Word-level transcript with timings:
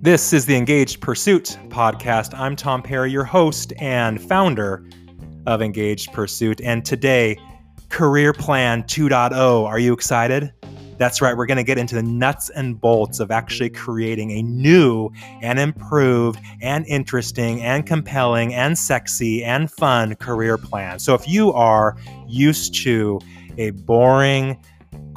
This 0.00 0.32
is 0.32 0.46
the 0.46 0.54
Engaged 0.54 1.00
Pursuit 1.00 1.58
podcast. 1.68 2.32
I'm 2.38 2.56
Tom 2.56 2.82
Perry, 2.82 3.10
your 3.10 3.24
host 3.24 3.72
and 3.78 4.22
founder 4.22 4.84
of 5.46 5.60
Engaged 5.60 6.12
Pursuit. 6.12 6.60
And 6.60 6.84
today, 6.84 7.38
Career 7.88 8.32
Plan 8.32 8.84
2.0. 8.84 9.66
Are 9.66 9.78
you 9.78 9.92
excited? 9.92 10.52
That's 10.98 11.22
right, 11.22 11.36
we're 11.36 11.46
going 11.46 11.58
to 11.58 11.64
get 11.64 11.78
into 11.78 11.94
the 11.94 12.02
nuts 12.02 12.50
and 12.50 12.80
bolts 12.80 13.20
of 13.20 13.30
actually 13.30 13.70
creating 13.70 14.30
a 14.32 14.42
new 14.42 15.10
and 15.42 15.58
improved 15.58 16.40
and 16.60 16.86
interesting 16.86 17.60
and 17.62 17.86
compelling 17.86 18.52
and 18.52 18.76
sexy 18.76 19.44
and 19.44 19.70
fun 19.70 20.14
career 20.16 20.58
plan. 20.58 20.98
So 20.98 21.14
if 21.14 21.28
you 21.28 21.52
are 21.52 21.96
used 22.26 22.74
to 22.82 23.20
a 23.58 23.70
boring, 23.70 24.58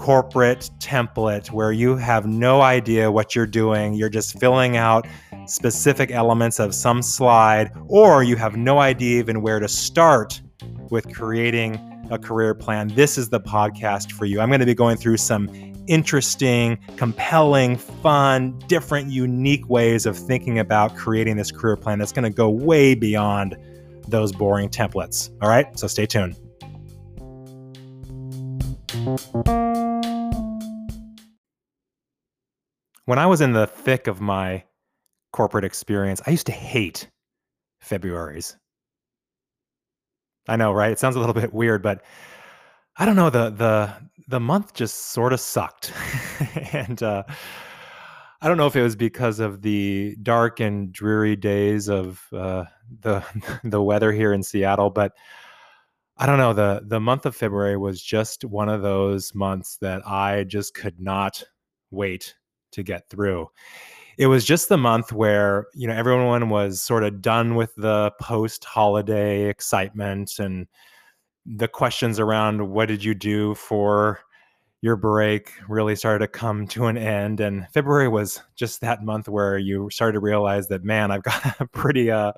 corporate 0.01 0.67
template 0.79 1.51
where 1.51 1.71
you 1.71 1.95
have 1.95 2.25
no 2.25 2.61
idea 2.61 3.11
what 3.11 3.35
you're 3.35 3.45
doing. 3.45 3.93
You're 3.93 4.09
just 4.09 4.39
filling 4.39 4.75
out 4.75 5.05
specific 5.45 6.09
elements 6.09 6.59
of 6.59 6.73
some 6.73 7.03
slide, 7.03 7.71
or 7.87 8.23
you 8.23 8.35
have 8.35 8.55
no 8.55 8.79
idea 8.79 9.19
even 9.19 9.43
where 9.43 9.59
to 9.59 9.67
start 9.67 10.41
with 10.89 11.13
creating 11.13 11.79
a 12.09 12.17
career 12.17 12.55
plan. 12.55 12.87
This 12.87 13.15
is 13.15 13.29
the 13.29 13.39
podcast 13.39 14.11
for 14.13 14.25
you. 14.25 14.41
I'm 14.41 14.49
going 14.49 14.59
to 14.59 14.65
be 14.65 14.73
going 14.73 14.97
through 14.97 15.17
some 15.17 15.47
interesting, 15.85 16.79
compelling, 16.97 17.77
fun, 17.77 18.57
different, 18.65 19.11
unique 19.11 19.69
ways 19.69 20.07
of 20.07 20.17
thinking 20.17 20.57
about 20.57 20.95
creating 20.95 21.37
this 21.37 21.51
career 21.51 21.77
plan 21.77 21.99
that's 21.99 22.11
going 22.11 22.23
to 22.23 22.35
go 22.35 22.49
way 22.49 22.95
beyond 22.95 23.55
those 24.07 24.31
boring 24.31 24.67
templates. 24.67 25.29
All 25.43 25.49
right, 25.49 25.77
so 25.77 25.85
stay 25.85 26.07
tuned. 26.07 26.35
When 33.05 33.17
I 33.17 33.25
was 33.25 33.41
in 33.41 33.53
the 33.53 33.65
thick 33.65 34.05
of 34.05 34.21
my 34.21 34.63
corporate 35.33 35.65
experience, 35.65 36.21
I 36.27 36.31
used 36.31 36.45
to 36.45 36.51
hate 36.51 37.09
Februaries. 37.79 38.57
I 40.47 40.55
know, 40.55 40.71
right? 40.71 40.91
It 40.91 40.99
sounds 40.99 41.15
a 41.15 41.19
little 41.19 41.33
bit 41.41 41.51
weird, 41.51 41.81
but 41.81 42.03
I 42.97 43.05
don't 43.05 43.15
know 43.15 43.31
the 43.31 43.49
the 43.49 43.91
the 44.27 44.39
month 44.39 44.75
just 44.75 45.11
sort 45.11 45.33
of 45.33 45.39
sucked, 45.39 45.91
and 46.71 47.01
uh, 47.01 47.23
I 48.39 48.47
don't 48.47 48.57
know 48.57 48.67
if 48.67 48.75
it 48.75 48.83
was 48.83 48.95
because 48.95 49.39
of 49.39 49.63
the 49.63 50.15
dark 50.21 50.59
and 50.59 50.93
dreary 50.93 51.35
days 51.35 51.89
of 51.89 52.27
uh, 52.33 52.65
the 52.99 53.23
the 53.63 53.81
weather 53.81 54.11
here 54.11 54.31
in 54.31 54.43
Seattle, 54.43 54.91
but 54.91 55.13
I 56.21 56.27
don't 56.27 56.37
know 56.37 56.53
the 56.53 56.83
the 56.85 56.99
month 56.99 57.25
of 57.25 57.35
February 57.35 57.77
was 57.77 57.99
just 57.99 58.45
one 58.45 58.69
of 58.69 58.83
those 58.83 59.33
months 59.33 59.77
that 59.81 60.07
I 60.07 60.43
just 60.43 60.75
could 60.75 60.99
not 60.99 61.43
wait 61.89 62.35
to 62.73 62.83
get 62.83 63.09
through. 63.09 63.49
It 64.19 64.27
was 64.27 64.45
just 64.45 64.69
the 64.69 64.77
month 64.77 65.11
where, 65.11 65.65
you 65.73 65.87
know, 65.87 65.95
everyone 65.95 66.49
was 66.49 66.79
sort 66.79 67.03
of 67.03 67.23
done 67.23 67.55
with 67.55 67.73
the 67.75 68.11
post 68.21 68.63
holiday 68.65 69.49
excitement 69.49 70.37
and 70.37 70.67
the 71.47 71.67
questions 71.67 72.19
around 72.19 72.69
what 72.69 72.87
did 72.87 73.03
you 73.03 73.15
do 73.15 73.55
for 73.55 74.19
your 74.81 74.95
break 74.95 75.51
really 75.67 75.95
started 75.95 76.19
to 76.19 76.27
come 76.27 76.67
to 76.67 76.85
an 76.85 76.97
end 76.97 77.39
and 77.39 77.67
february 77.73 78.07
was 78.07 78.41
just 78.55 78.81
that 78.81 79.03
month 79.03 79.27
where 79.27 79.57
you 79.57 79.89
started 79.91 80.13
to 80.13 80.19
realize 80.19 80.67
that 80.67 80.83
man 80.83 81.11
i've 81.11 81.23
got 81.23 81.55
a 81.59 81.67
pretty 81.67 82.11
uh, 82.11 82.31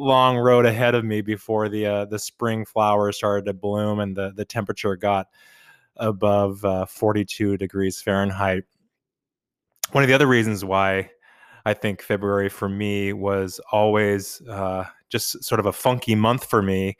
long 0.00 0.38
road 0.38 0.66
ahead 0.66 0.94
of 0.94 1.04
me 1.04 1.20
before 1.20 1.68
the 1.68 1.86
uh, 1.86 2.04
the 2.06 2.18
spring 2.18 2.64
flowers 2.64 3.16
started 3.16 3.44
to 3.46 3.52
bloom 3.52 4.00
and 4.00 4.16
the 4.16 4.32
the 4.34 4.44
temperature 4.44 4.96
got 4.96 5.28
above 5.96 6.64
uh, 6.64 6.86
42 6.86 7.56
degrees 7.56 8.00
fahrenheit 8.00 8.64
one 9.92 10.04
of 10.04 10.08
the 10.08 10.14
other 10.14 10.26
reasons 10.26 10.64
why 10.64 11.10
I 11.64 11.74
think 11.74 12.02
February 12.02 12.48
for 12.48 12.68
me 12.68 13.12
was 13.12 13.60
always 13.72 14.40
uh, 14.48 14.84
just 15.08 15.42
sort 15.44 15.60
of 15.60 15.66
a 15.66 15.72
funky 15.72 16.14
month 16.14 16.44
for 16.44 16.62
me 16.62 16.96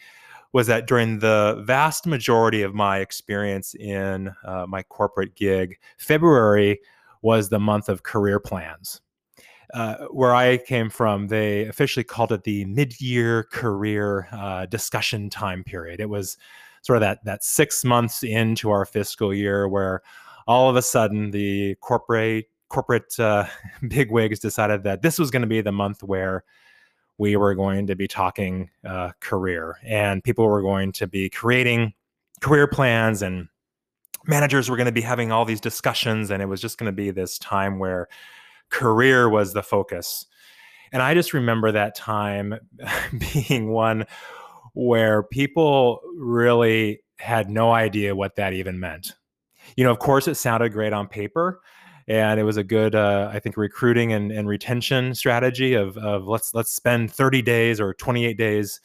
was 0.52 0.66
that 0.66 0.86
during 0.86 1.20
the 1.20 1.62
vast 1.64 2.06
majority 2.06 2.62
of 2.62 2.74
my 2.74 2.98
experience 2.98 3.74
in 3.74 4.32
uh, 4.44 4.66
my 4.68 4.82
corporate 4.82 5.36
gig, 5.36 5.78
February 5.98 6.80
was 7.22 7.48
the 7.48 7.60
month 7.60 7.88
of 7.88 8.02
career 8.02 8.40
plans. 8.40 9.00
Uh, 9.72 10.06
where 10.10 10.34
I 10.34 10.58
came 10.58 10.90
from, 10.90 11.28
they 11.28 11.66
officially 11.66 12.04
called 12.04 12.32
it 12.32 12.44
the 12.44 12.64
mid-year 12.64 13.44
career 13.44 14.28
uh, 14.32 14.66
discussion 14.66 15.30
time 15.30 15.62
period. 15.64 16.00
It 16.00 16.08
was 16.08 16.36
sort 16.82 16.96
of 16.96 17.00
that 17.00 17.24
that 17.24 17.44
six 17.44 17.84
months 17.84 18.22
into 18.22 18.70
our 18.70 18.84
fiscal 18.84 19.34
year 19.34 19.68
where 19.68 20.02
all 20.46 20.68
of 20.68 20.76
a 20.76 20.82
sudden 20.82 21.30
the 21.30 21.76
corporate 21.80 22.46
corporate 22.68 23.18
uh, 23.18 23.46
bigwigs 23.88 24.38
decided 24.38 24.82
that 24.84 25.02
this 25.02 25.18
was 25.18 25.30
going 25.30 25.42
to 25.42 25.48
be 25.48 25.60
the 25.60 25.72
month 25.72 26.02
where 26.02 26.44
we 27.18 27.36
were 27.36 27.54
going 27.54 27.86
to 27.86 27.94
be 27.94 28.08
talking 28.08 28.70
uh, 28.88 29.10
career 29.20 29.76
and 29.84 30.24
people 30.24 30.46
were 30.46 30.62
going 30.62 30.90
to 30.90 31.06
be 31.06 31.28
creating 31.28 31.92
career 32.40 32.66
plans 32.66 33.20
and 33.20 33.48
managers 34.26 34.70
were 34.70 34.76
going 34.76 34.86
to 34.86 34.92
be 34.92 35.02
having 35.02 35.30
all 35.30 35.44
these 35.44 35.60
discussions 35.60 36.30
and 36.30 36.42
it 36.42 36.46
was 36.46 36.60
just 36.60 36.78
going 36.78 36.86
to 36.86 36.92
be 36.92 37.10
this 37.10 37.38
time 37.38 37.78
where 37.78 38.08
career 38.70 39.28
was 39.28 39.52
the 39.52 39.62
focus. 39.62 40.26
And 40.92 41.02
i 41.02 41.14
just 41.14 41.34
remember 41.34 41.72
that 41.72 41.94
time 41.94 42.54
being 43.32 43.70
one 43.70 44.06
where 44.72 45.22
people 45.24 46.00
really 46.16 47.00
had 47.18 47.50
no 47.50 47.72
idea 47.72 48.16
what 48.16 48.36
that 48.36 48.52
even 48.52 48.80
meant. 48.80 49.14
You 49.76 49.84
know 49.84 49.92
of 49.92 49.98
course 49.98 50.26
it 50.26 50.34
sounded 50.34 50.72
great 50.72 50.92
on 50.92 51.06
paper 51.06 51.60
and 52.08 52.40
it 52.40 52.44
was 52.44 52.56
a 52.56 52.64
good 52.64 52.94
uh, 52.94 53.30
i 53.32 53.38
think 53.38 53.56
recruiting 53.56 54.12
and, 54.12 54.32
and 54.32 54.48
retention 54.48 55.14
strategy 55.14 55.74
of, 55.74 55.96
of 55.98 56.26
let's 56.26 56.54
let's 56.54 56.72
spend 56.72 57.12
30 57.12 57.42
days 57.42 57.80
or 57.80 57.94
28 57.94 58.36
days 58.36 58.80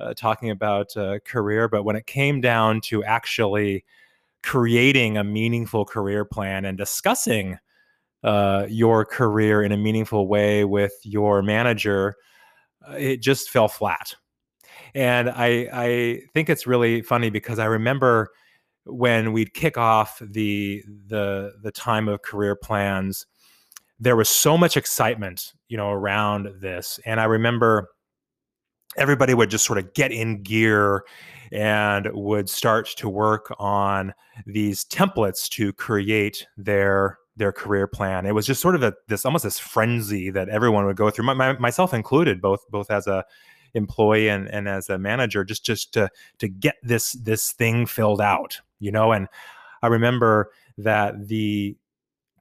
uh, 0.00 0.14
talking 0.14 0.50
about 0.50 0.96
uh, 0.96 1.18
career. 1.24 1.68
But 1.68 1.84
when 1.84 1.96
it 1.96 2.06
came 2.06 2.40
down 2.40 2.80
to 2.82 3.04
actually 3.04 3.84
creating 4.42 5.16
a 5.16 5.24
meaningful 5.24 5.84
career 5.84 6.24
plan 6.24 6.64
and 6.64 6.78
discussing 6.78 7.58
uh, 8.24 8.66
your 8.68 9.04
career 9.04 9.62
in 9.62 9.72
a 9.72 9.76
meaningful 9.76 10.28
way 10.28 10.64
with 10.64 10.92
your 11.04 11.42
manager 11.42 12.16
uh, 12.88 12.92
it 12.92 13.20
just 13.22 13.50
fell 13.50 13.68
flat. 13.68 14.14
And 14.94 15.28
i 15.30 15.68
i 15.72 16.20
think 16.32 16.48
it's 16.48 16.66
really 16.66 17.02
funny 17.02 17.30
because 17.30 17.58
i 17.58 17.66
remember 17.66 18.30
when 18.84 19.32
we'd 19.32 19.52
kick 19.52 19.76
off 19.76 20.18
the 20.24 20.82
the 21.06 21.52
the 21.62 21.70
time 21.70 22.08
of 22.08 22.22
career 22.22 22.56
plans 22.56 23.26
there 24.00 24.16
was 24.16 24.28
so 24.28 24.56
much 24.56 24.76
excitement 24.76 25.52
you 25.68 25.76
know 25.76 25.90
around 25.90 26.48
this. 26.60 26.98
And 27.04 27.20
i 27.20 27.24
remember 27.24 27.88
everybody 28.96 29.34
would 29.34 29.50
just 29.50 29.64
sort 29.64 29.78
of 29.78 29.92
get 29.94 30.12
in 30.12 30.42
gear 30.42 31.04
and 31.52 32.08
would 32.12 32.48
start 32.48 32.88
to 32.96 33.08
work 33.08 33.54
on 33.58 34.12
these 34.46 34.84
templates 34.84 35.48
to 35.50 35.72
create 35.74 36.46
their 36.56 37.18
their 37.38 37.52
career 37.52 37.86
plan. 37.86 38.26
It 38.26 38.34
was 38.34 38.46
just 38.46 38.60
sort 38.60 38.74
of 38.74 38.82
a, 38.82 38.94
this 39.06 39.24
almost 39.24 39.44
this 39.44 39.58
frenzy 39.58 40.30
that 40.30 40.48
everyone 40.48 40.84
would 40.86 40.96
go 40.96 41.10
through 41.10 41.24
my, 41.24 41.34
my, 41.34 41.58
myself 41.58 41.94
included 41.94 42.40
both 42.40 42.68
both 42.70 42.90
as 42.90 43.06
a 43.06 43.24
employee 43.74 44.28
and, 44.28 44.48
and 44.48 44.68
as 44.68 44.88
a 44.88 44.98
manager 44.98 45.44
just 45.44 45.64
just 45.64 45.92
to 45.92 46.08
to 46.38 46.48
get 46.48 46.76
this 46.82 47.12
this 47.12 47.52
thing 47.52 47.86
filled 47.86 48.20
out 48.20 48.60
you 48.80 48.92
know? 48.92 49.12
And 49.12 49.28
i 49.82 49.86
remember 49.86 50.50
that 50.76 51.28
the 51.28 51.76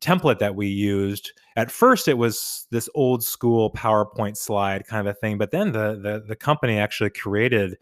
template 0.01 0.39
that 0.39 0.55
we 0.55 0.67
used 0.67 1.31
at 1.55 1.71
first 1.71 2.07
it 2.07 2.17
was 2.17 2.67
this 2.69 2.87
old 2.93 3.23
school 3.23 3.71
powerpoint 3.71 4.37
slide 4.37 4.85
kind 4.85 5.07
of 5.07 5.15
a 5.15 5.19
thing 5.19 5.37
but 5.37 5.51
then 5.51 5.71
the 5.71 5.99
the, 6.01 6.23
the 6.27 6.35
company 6.35 6.77
actually 6.77 7.09
created 7.09 7.77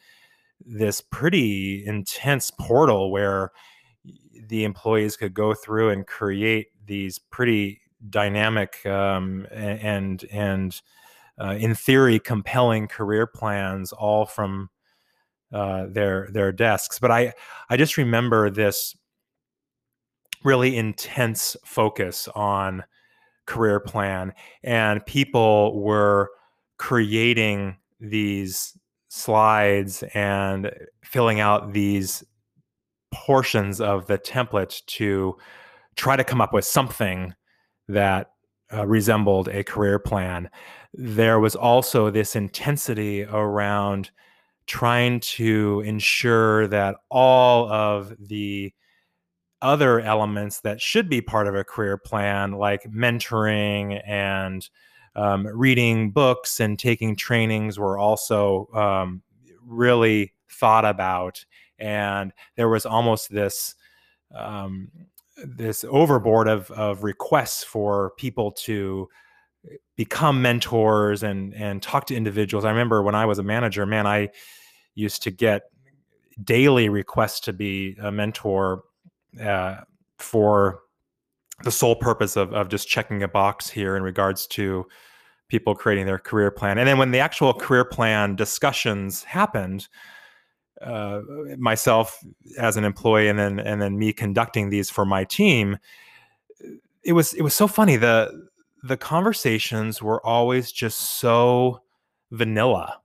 this 0.66 1.02
pretty 1.02 1.86
intense 1.86 2.52
portal 2.52 3.12
where 3.12 3.52
the 4.48 4.64
employees 4.64 5.18
could 5.18 5.34
go 5.34 5.54
through 5.54 5.90
and 5.90 6.08
create 6.08 6.68
these 6.86 7.20
pretty 7.20 7.82
dynamic 8.10 8.86
um, 8.86 9.48
and 9.52 10.24
and 10.32 10.82
uh, 11.40 11.56
in 11.60 11.76
theory 11.76 12.20
compelling 12.20 12.88
career 12.88 13.28
plans 13.28 13.92
all 13.92 14.26
from 14.26 14.70
uh, 15.54 15.86
their 15.90 16.30
their 16.32 16.52
desks. 16.52 17.00
But 17.00 17.12
I 17.12 17.34
I 17.70 17.78
just 17.78 17.98
remember 17.98 18.50
this 18.50 18.96
really 20.44 20.78
intense 20.78 21.58
focus 21.66 22.28
on 22.36 22.84
career 23.46 23.80
plan, 23.80 24.34
and 24.64 25.06
people 25.06 25.82
were 25.82 26.30
creating 26.78 27.78
these 28.00 28.78
slides 29.08 30.04
and 30.14 30.72
filling 31.04 31.40
out 31.40 31.74
these 31.74 32.24
portions 33.14 33.80
of 33.80 34.08
the 34.08 34.18
template 34.18 34.86
to 34.86 35.38
try 35.96 36.16
to 36.16 36.24
come 36.24 36.42
up 36.42 36.54
with 36.54 36.66
something 36.66 37.34
that 37.88 38.32
uh, 38.74 38.86
resembled 38.86 39.48
a 39.48 39.64
career 39.64 40.00
plan. 40.00 40.50
There 40.94 41.40
was 41.40 41.56
also 41.56 42.10
this 42.10 42.36
intensity 42.36 43.24
around 43.24 44.12
trying 44.66 45.20
to 45.20 45.82
ensure 45.86 46.68
that 46.68 46.96
all 47.10 47.72
of 47.72 48.14
the 48.20 48.74
other 49.62 50.00
elements 50.00 50.62
that 50.62 50.82
should 50.82 51.10
be 51.10 51.22
part 51.22 51.48
of 51.48 51.56
a 51.56 51.64
career 51.64 51.98
plan, 51.98 52.54
like 52.54 52.84
mentoring 52.84 54.02
and 54.06 54.70
um, 55.16 55.48
reading 55.48 56.12
books 56.12 56.60
and 56.60 56.78
taking 56.78 57.16
trainings, 57.16 57.80
were 57.80 57.98
also 57.98 58.68
um, 58.74 59.22
really 59.64 60.34
thought 60.50 60.86
about. 60.86 61.46
And 61.80 62.34
there 62.56 62.70
was 62.70 62.86
almost 62.86 63.32
this 63.32 63.76
um, 64.34 64.90
this 65.38 65.84
overboard 65.86 66.48
of 66.48 66.72
of 66.72 67.04
requests 67.04 67.64
for 67.64 68.12
people 68.18 68.52
to 68.52 69.08
become 69.96 70.42
mentors 70.42 71.24
and 71.24 71.54
and 71.54 71.82
talk 71.82 72.06
to 72.08 72.16
individuals. 72.16 72.66
I 72.66 72.70
remember 72.70 73.02
when 73.02 73.16
I 73.16 73.26
was 73.26 73.40
a 73.40 73.44
manager, 73.44 73.86
man, 73.86 74.08
I 74.08 74.30
used 74.94 75.24
to 75.24 75.32
get 75.32 75.64
daily 76.44 76.90
requests 76.90 77.40
to 77.42 77.54
be 77.54 77.96
a 78.02 78.12
mentor 78.12 78.84
uh, 79.42 79.78
for 80.20 80.80
the 81.64 81.72
sole 81.72 81.96
purpose 81.96 82.36
of 82.36 82.54
of 82.54 82.70
just 82.70 82.88
checking 82.88 83.24
a 83.24 83.28
box 83.28 83.70
here 83.70 83.96
in 83.96 84.04
regards 84.04 84.48
to 84.48 84.86
people 85.48 85.76
creating 85.76 86.06
their 86.06 86.18
career 86.18 86.52
plan. 86.52 86.78
And 86.78 86.88
then 86.88 86.98
when 86.98 87.12
the 87.12 87.20
actual 87.20 87.54
career 87.54 87.86
plan 87.86 88.36
discussions 88.36 89.24
happened, 89.24 89.88
uh, 90.86 91.22
myself 91.58 92.24
as 92.58 92.78
an 92.78 92.84
employee 92.84 93.28
and 93.28 93.40
then 93.40 93.60
and 93.60 93.82
then 93.82 93.98
me 93.98 94.14
conducting 94.14 94.70
these 94.70 94.90
for 94.90 95.06
my 95.06 95.24
team, 95.24 95.78
it 97.04 97.14
was 97.14 97.34
it 97.34 97.42
was 97.42 97.54
so 97.54 97.68
funny. 97.68 97.98
The 97.98 98.48
the 98.84 98.98
conversations 98.98 100.02
were 100.02 100.26
always 100.26 100.72
just 100.72 101.20
so 101.20 101.82
vanilla 102.32 103.00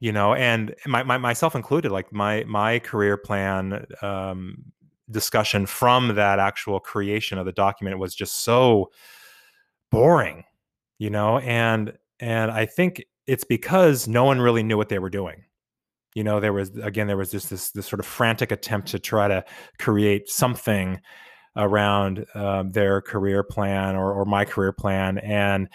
you 0.00 0.12
know 0.12 0.34
and 0.34 0.74
my, 0.86 1.02
my 1.02 1.16
myself 1.16 1.54
included 1.54 1.90
like 1.90 2.12
my 2.12 2.44
my 2.44 2.78
career 2.80 3.16
plan 3.16 3.86
um, 4.02 4.62
discussion 5.10 5.66
from 5.66 6.14
that 6.16 6.38
actual 6.38 6.80
creation 6.80 7.38
of 7.38 7.46
the 7.46 7.52
document 7.52 7.98
was 7.98 8.14
just 8.14 8.44
so 8.44 8.90
boring 9.90 10.44
you 10.98 11.08
know 11.08 11.38
and 11.38 11.92
and 12.20 12.50
i 12.50 12.66
think 12.66 13.04
it's 13.26 13.44
because 13.44 14.06
no 14.06 14.24
one 14.24 14.40
really 14.40 14.62
knew 14.62 14.76
what 14.76 14.88
they 14.88 14.98
were 14.98 15.10
doing 15.10 15.44
you 16.16 16.24
know 16.24 16.40
there 16.40 16.52
was 16.54 16.70
again 16.78 17.06
there 17.06 17.16
was 17.16 17.30
just 17.30 17.50
this 17.50 17.70
this 17.70 17.86
sort 17.86 18.00
of 18.00 18.06
frantic 18.06 18.50
attempt 18.50 18.88
to 18.88 18.98
try 18.98 19.28
to 19.28 19.44
create 19.78 20.30
something 20.30 20.98
around 21.56 22.24
um, 22.34 22.70
their 22.70 23.02
career 23.02 23.42
plan 23.42 23.94
or, 23.94 24.12
or 24.12 24.24
my 24.24 24.44
career 24.44 24.72
plan 24.72 25.18
and 25.18 25.68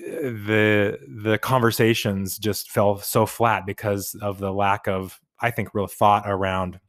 uh, 0.00 0.22
the 0.22 0.98
the 1.22 1.38
conversations 1.38 2.38
just 2.38 2.70
fell 2.70 2.96
so 2.98 3.26
flat 3.26 3.66
because 3.66 4.16
of 4.22 4.38
the 4.38 4.52
lack 4.52 4.88
of 4.88 5.20
i 5.40 5.50
think 5.50 5.74
real 5.74 5.86
thought 5.86 6.22
around 6.24 6.80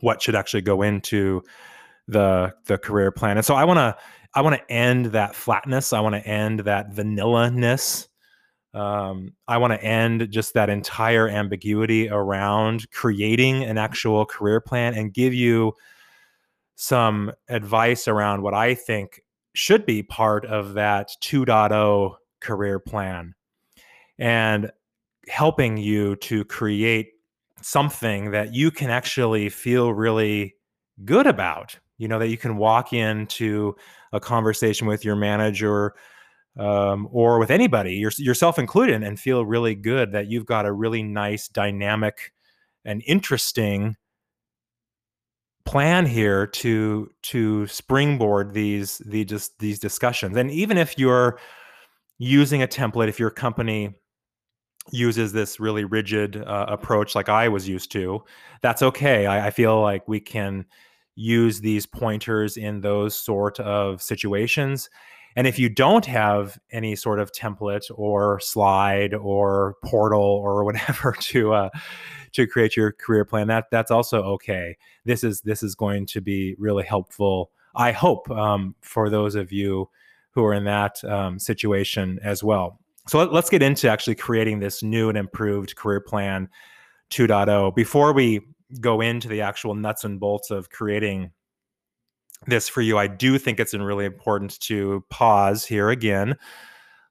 what 0.00 0.20
should 0.20 0.34
actually 0.34 0.62
go 0.62 0.82
into 0.82 1.42
the 2.08 2.52
the 2.66 2.76
career 2.76 3.10
plan. 3.10 3.38
And 3.38 3.46
so 3.46 3.54
i 3.54 3.64
want 3.64 3.78
to 3.78 3.96
i 4.34 4.42
want 4.42 4.56
to 4.56 4.72
end 4.72 5.06
that 5.06 5.34
flatness. 5.34 5.92
I 5.94 6.00
want 6.00 6.14
to 6.14 6.26
end 6.26 6.60
that 6.60 6.92
vanilla 6.92 7.50
ness 7.50 8.08
um, 8.74 9.32
i 9.48 9.56
want 9.56 9.72
to 9.72 9.82
end 9.82 10.28
just 10.30 10.54
that 10.54 10.68
entire 10.68 11.28
ambiguity 11.28 12.08
around 12.08 12.90
creating 12.90 13.64
an 13.64 13.78
actual 13.78 14.26
career 14.26 14.60
plan 14.60 14.94
and 14.94 15.14
give 15.14 15.32
you 15.32 15.72
some 16.76 17.32
advice 17.48 18.08
around 18.08 18.42
what 18.42 18.54
I 18.54 18.74
think 18.74 19.22
should 19.54 19.86
be 19.86 20.02
part 20.02 20.44
of 20.46 20.74
that 20.74 21.10
2.0 21.20 22.16
career 22.40 22.78
plan 22.78 23.34
and 24.18 24.70
helping 25.28 25.76
you 25.76 26.16
to 26.16 26.44
create 26.44 27.12
something 27.62 28.32
that 28.32 28.52
you 28.52 28.70
can 28.70 28.90
actually 28.90 29.48
feel 29.48 29.94
really 29.94 30.54
good 31.04 31.26
about. 31.26 31.78
You 31.96 32.08
know, 32.08 32.18
that 32.18 32.28
you 32.28 32.36
can 32.36 32.56
walk 32.56 32.92
into 32.92 33.76
a 34.12 34.18
conversation 34.18 34.88
with 34.88 35.04
your 35.04 35.16
manager 35.16 35.94
um, 36.58 37.08
or 37.10 37.38
with 37.38 37.50
anybody, 37.50 37.94
your, 37.94 38.12
yourself 38.18 38.58
included, 38.58 39.02
and 39.02 39.18
feel 39.18 39.44
really 39.44 39.74
good 39.74 40.12
that 40.12 40.28
you've 40.28 40.46
got 40.46 40.66
a 40.66 40.72
really 40.72 41.02
nice, 41.02 41.48
dynamic, 41.48 42.32
and 42.84 43.02
interesting 43.06 43.96
plan 45.64 46.04
here 46.04 46.46
to 46.46 47.10
to 47.22 47.66
springboard 47.66 48.52
these 48.52 48.98
the 48.98 49.24
just 49.24 49.58
these 49.58 49.78
discussions. 49.78 50.36
And 50.36 50.50
even 50.50 50.76
if 50.76 50.98
you're 50.98 51.38
using 52.18 52.62
a 52.62 52.68
template 52.68 53.08
if 53.08 53.18
your 53.18 53.30
company 53.30 53.94
uses 54.92 55.32
this 55.32 55.58
really 55.58 55.84
rigid 55.84 56.36
uh, 56.36 56.66
approach 56.68 57.14
like 57.14 57.30
i 57.30 57.48
was 57.48 57.66
used 57.66 57.90
to 57.90 58.22
that's 58.64 58.82
okay. 58.82 59.26
I, 59.26 59.48
I 59.48 59.50
feel 59.50 59.82
like 59.82 60.08
we 60.08 60.20
can 60.20 60.64
use 61.16 61.60
these 61.60 61.84
pointers 61.84 62.56
in 62.56 62.80
those 62.80 63.14
sort 63.14 63.60
of 63.60 64.00
situations 64.00 64.88
and 65.36 65.46
if 65.46 65.58
you 65.58 65.68
don't 65.68 66.06
have 66.06 66.58
any 66.70 66.96
sort 66.96 67.20
of 67.20 67.32
template 67.32 67.90
or 67.94 68.40
slide 68.40 69.14
or 69.14 69.76
portal 69.84 70.22
or 70.22 70.64
whatever 70.64 71.12
to 71.12 71.52
uh, 71.54 71.70
to 72.32 72.46
create 72.46 72.76
your 72.76 72.92
career 72.92 73.24
plan, 73.24 73.48
that 73.48 73.66
that's 73.70 73.90
also 73.90 74.22
okay. 74.22 74.76
This 75.04 75.24
is 75.24 75.40
this 75.42 75.62
is 75.62 75.74
going 75.74 76.06
to 76.06 76.20
be 76.20 76.54
really 76.58 76.84
helpful. 76.84 77.50
I 77.74 77.92
hope 77.92 78.30
um, 78.30 78.74
for 78.82 79.10
those 79.10 79.34
of 79.34 79.52
you 79.52 79.88
who 80.32 80.44
are 80.44 80.54
in 80.54 80.64
that 80.64 81.02
um, 81.04 81.38
situation 81.38 82.18
as 82.22 82.42
well. 82.42 82.80
So 83.06 83.18
let, 83.18 83.32
let's 83.32 83.50
get 83.50 83.62
into 83.62 83.88
actually 83.88 84.14
creating 84.14 84.60
this 84.60 84.82
new 84.82 85.08
and 85.08 85.18
improved 85.18 85.76
career 85.76 86.00
plan 86.00 86.48
2.0. 87.10 87.74
Before 87.74 88.12
we 88.12 88.40
go 88.80 89.00
into 89.00 89.28
the 89.28 89.42
actual 89.42 89.74
nuts 89.74 90.04
and 90.04 90.18
bolts 90.18 90.50
of 90.50 90.70
creating 90.70 91.30
this 92.46 92.68
for 92.68 92.80
you, 92.80 92.98
I 92.98 93.06
do 93.06 93.38
think 93.38 93.60
it's 93.60 93.74
really 93.74 94.04
important 94.04 94.58
to 94.60 95.04
pause 95.10 95.64
here 95.64 95.90
again. 95.90 96.36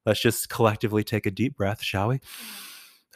Let's 0.06 0.22
just 0.22 0.50
collectively 0.50 1.04
take 1.04 1.26
a 1.26 1.32
deep 1.32 1.56
breath, 1.56 1.82
shall 1.82 2.10
we? 2.10 2.20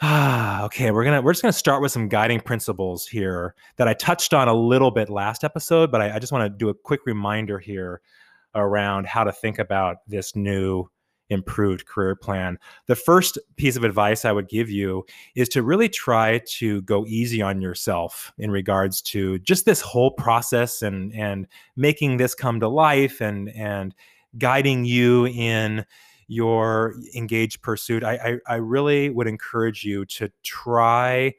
Ah, 0.00 0.62
okay. 0.66 0.90
We're 0.90 1.04
gonna 1.04 1.22
we're 1.22 1.32
just 1.32 1.42
gonna 1.42 1.52
start 1.52 1.82
with 1.82 1.92
some 1.92 2.08
guiding 2.08 2.40
principles 2.40 3.06
here 3.06 3.54
that 3.76 3.88
I 3.88 3.94
touched 3.94 4.32
on 4.32 4.48
a 4.48 4.54
little 4.54 4.90
bit 4.90 5.08
last 5.08 5.44
episode, 5.44 5.90
but 5.90 6.00
I, 6.00 6.16
I 6.16 6.18
just 6.18 6.32
want 6.32 6.44
to 6.44 6.56
do 6.56 6.68
a 6.68 6.74
quick 6.74 7.00
reminder 7.06 7.58
here 7.58 8.00
around 8.54 9.06
how 9.06 9.24
to 9.24 9.32
think 9.32 9.58
about 9.58 9.98
this 10.06 10.34
new 10.34 10.88
improved 11.30 11.86
career 11.86 12.14
plan. 12.14 12.58
The 12.86 12.96
first 12.96 13.38
piece 13.56 13.76
of 13.76 13.84
advice 13.84 14.24
I 14.24 14.32
would 14.32 14.48
give 14.48 14.70
you 14.70 15.04
is 15.34 15.48
to 15.50 15.62
really 15.62 15.88
try 15.88 16.40
to 16.58 16.82
go 16.82 17.04
easy 17.06 17.42
on 17.42 17.60
yourself 17.60 18.32
in 18.38 18.50
regards 18.50 19.02
to 19.02 19.38
just 19.40 19.64
this 19.64 19.80
whole 19.80 20.10
process 20.10 20.82
and 20.82 21.12
and 21.14 21.46
making 21.76 22.16
this 22.16 22.34
come 22.34 22.60
to 22.60 22.68
life 22.68 23.20
and 23.20 23.50
and 23.50 23.94
guiding 24.36 24.84
you 24.84 25.26
in 25.26 25.84
your 26.28 26.94
engaged 27.14 27.62
pursuit. 27.62 28.04
I, 28.04 28.38
I, 28.46 28.54
I 28.54 28.54
really 28.56 29.08
would 29.08 29.26
encourage 29.26 29.84
you 29.84 30.04
to 30.06 30.30
try 30.42 31.34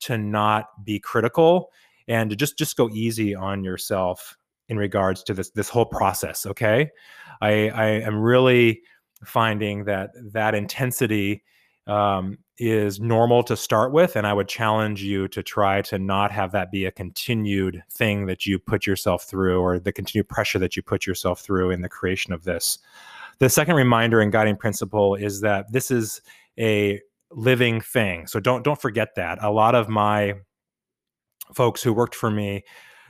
to 0.00 0.16
not 0.16 0.84
be 0.84 1.00
critical 1.00 1.70
and 2.06 2.30
to 2.30 2.36
just 2.36 2.56
just 2.56 2.76
go 2.76 2.88
easy 2.90 3.34
on 3.34 3.64
yourself 3.64 4.36
in 4.68 4.76
regards 4.76 5.22
to 5.24 5.34
this 5.34 5.50
this 5.50 5.68
whole 5.68 5.86
process 5.86 6.46
okay 6.46 6.90
i 7.40 7.68
i 7.70 7.86
am 7.86 8.20
really 8.20 8.82
finding 9.24 9.84
that 9.84 10.10
that 10.32 10.54
intensity 10.54 11.42
um, 11.86 12.38
is 12.58 13.00
normal 13.00 13.42
to 13.42 13.56
start 13.56 13.92
with 13.92 14.16
and 14.16 14.26
i 14.26 14.32
would 14.32 14.48
challenge 14.48 15.02
you 15.02 15.28
to 15.28 15.42
try 15.42 15.80
to 15.80 15.98
not 15.98 16.30
have 16.30 16.52
that 16.52 16.70
be 16.70 16.84
a 16.84 16.90
continued 16.90 17.82
thing 17.90 18.26
that 18.26 18.44
you 18.44 18.58
put 18.58 18.86
yourself 18.86 19.24
through 19.24 19.60
or 19.60 19.78
the 19.78 19.92
continued 19.92 20.28
pressure 20.28 20.58
that 20.58 20.76
you 20.76 20.82
put 20.82 21.06
yourself 21.06 21.40
through 21.40 21.70
in 21.70 21.80
the 21.80 21.88
creation 21.88 22.32
of 22.32 22.44
this. 22.44 22.78
The 23.38 23.48
second 23.48 23.76
reminder 23.76 24.20
and 24.20 24.32
guiding 24.32 24.56
principle 24.56 25.14
is 25.14 25.40
that 25.42 25.72
this 25.72 25.90
is 25.90 26.20
a 26.58 27.00
living 27.30 27.80
thing 27.80 28.26
so 28.26 28.40
don't 28.40 28.64
don't 28.64 28.80
forget 28.80 29.14
that. 29.14 29.38
A 29.42 29.50
lot 29.50 29.74
of 29.74 29.88
my 29.88 30.34
folks 31.54 31.82
who 31.82 31.92
worked 31.92 32.14
for 32.14 32.30
me 32.30 32.64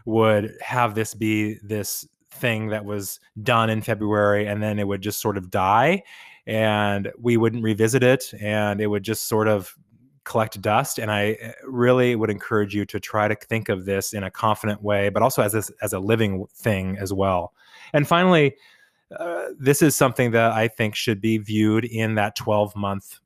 would 0.04 0.54
have 0.60 0.94
this 0.94 1.14
be 1.14 1.56
this 1.62 2.06
thing 2.38 2.68
that 2.68 2.84
was 2.84 3.20
done 3.42 3.70
in 3.70 3.82
February 3.82 4.46
and 4.46 4.62
then 4.62 4.78
it 4.78 4.86
would 4.86 5.00
just 5.00 5.20
sort 5.20 5.36
of 5.36 5.50
die 5.50 6.02
and 6.46 7.12
we 7.18 7.36
wouldn't 7.36 7.62
revisit 7.62 8.02
it 8.02 8.32
and 8.40 8.80
it 8.80 8.86
would 8.86 9.02
just 9.02 9.28
sort 9.28 9.46
of 9.46 9.76
collect 10.24 10.60
dust 10.60 10.98
and 10.98 11.10
i 11.10 11.36
eh, 11.40 11.52
really 11.64 12.14
would 12.14 12.28
encourage 12.28 12.74
you 12.74 12.84
to 12.84 13.00
try 13.00 13.28
to 13.28 13.34
think 13.34 13.68
of 13.68 13.86
this 13.86 14.12
in 14.12 14.24
a 14.24 14.30
confident 14.30 14.82
way 14.82 15.08
but 15.08 15.22
also 15.22 15.42
as 15.42 15.52
this 15.52 15.70
as 15.80 15.92
a 15.92 15.98
living 15.98 16.44
thing 16.54 16.96
as 16.98 17.12
well. 17.12 17.52
And 17.92 18.06
finally 18.06 18.56
uh, 19.18 19.46
this 19.58 19.80
is 19.80 19.96
something 19.96 20.32
that 20.32 20.52
i 20.52 20.68
think 20.68 20.94
should 20.94 21.20
be 21.20 21.38
viewed 21.38 21.84
in 21.84 22.16
that 22.16 22.36
12 22.36 22.76
month 22.76 23.20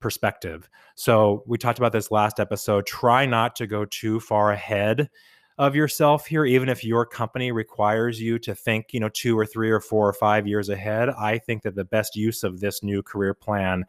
perspective. 0.00 0.70
So 0.94 1.42
we 1.46 1.58
talked 1.58 1.78
about 1.78 1.92
this 1.92 2.10
last 2.10 2.38
episode 2.38 2.86
try 2.86 3.26
not 3.26 3.56
to 3.56 3.66
go 3.66 3.84
too 3.84 4.20
far 4.20 4.52
ahead 4.52 5.10
of 5.58 5.74
yourself 5.74 6.26
here 6.26 6.44
even 6.44 6.68
if 6.68 6.84
your 6.84 7.04
company 7.04 7.50
requires 7.50 8.20
you 8.20 8.38
to 8.38 8.54
think 8.54 8.86
you 8.92 9.00
know 9.00 9.08
two 9.08 9.38
or 9.38 9.44
three 9.44 9.70
or 9.70 9.80
four 9.80 10.08
or 10.08 10.12
five 10.12 10.46
years 10.46 10.68
ahead 10.68 11.08
i 11.10 11.36
think 11.36 11.62
that 11.62 11.74
the 11.74 11.84
best 11.84 12.14
use 12.14 12.44
of 12.44 12.60
this 12.60 12.82
new 12.82 13.02
career 13.02 13.34
plan 13.34 13.84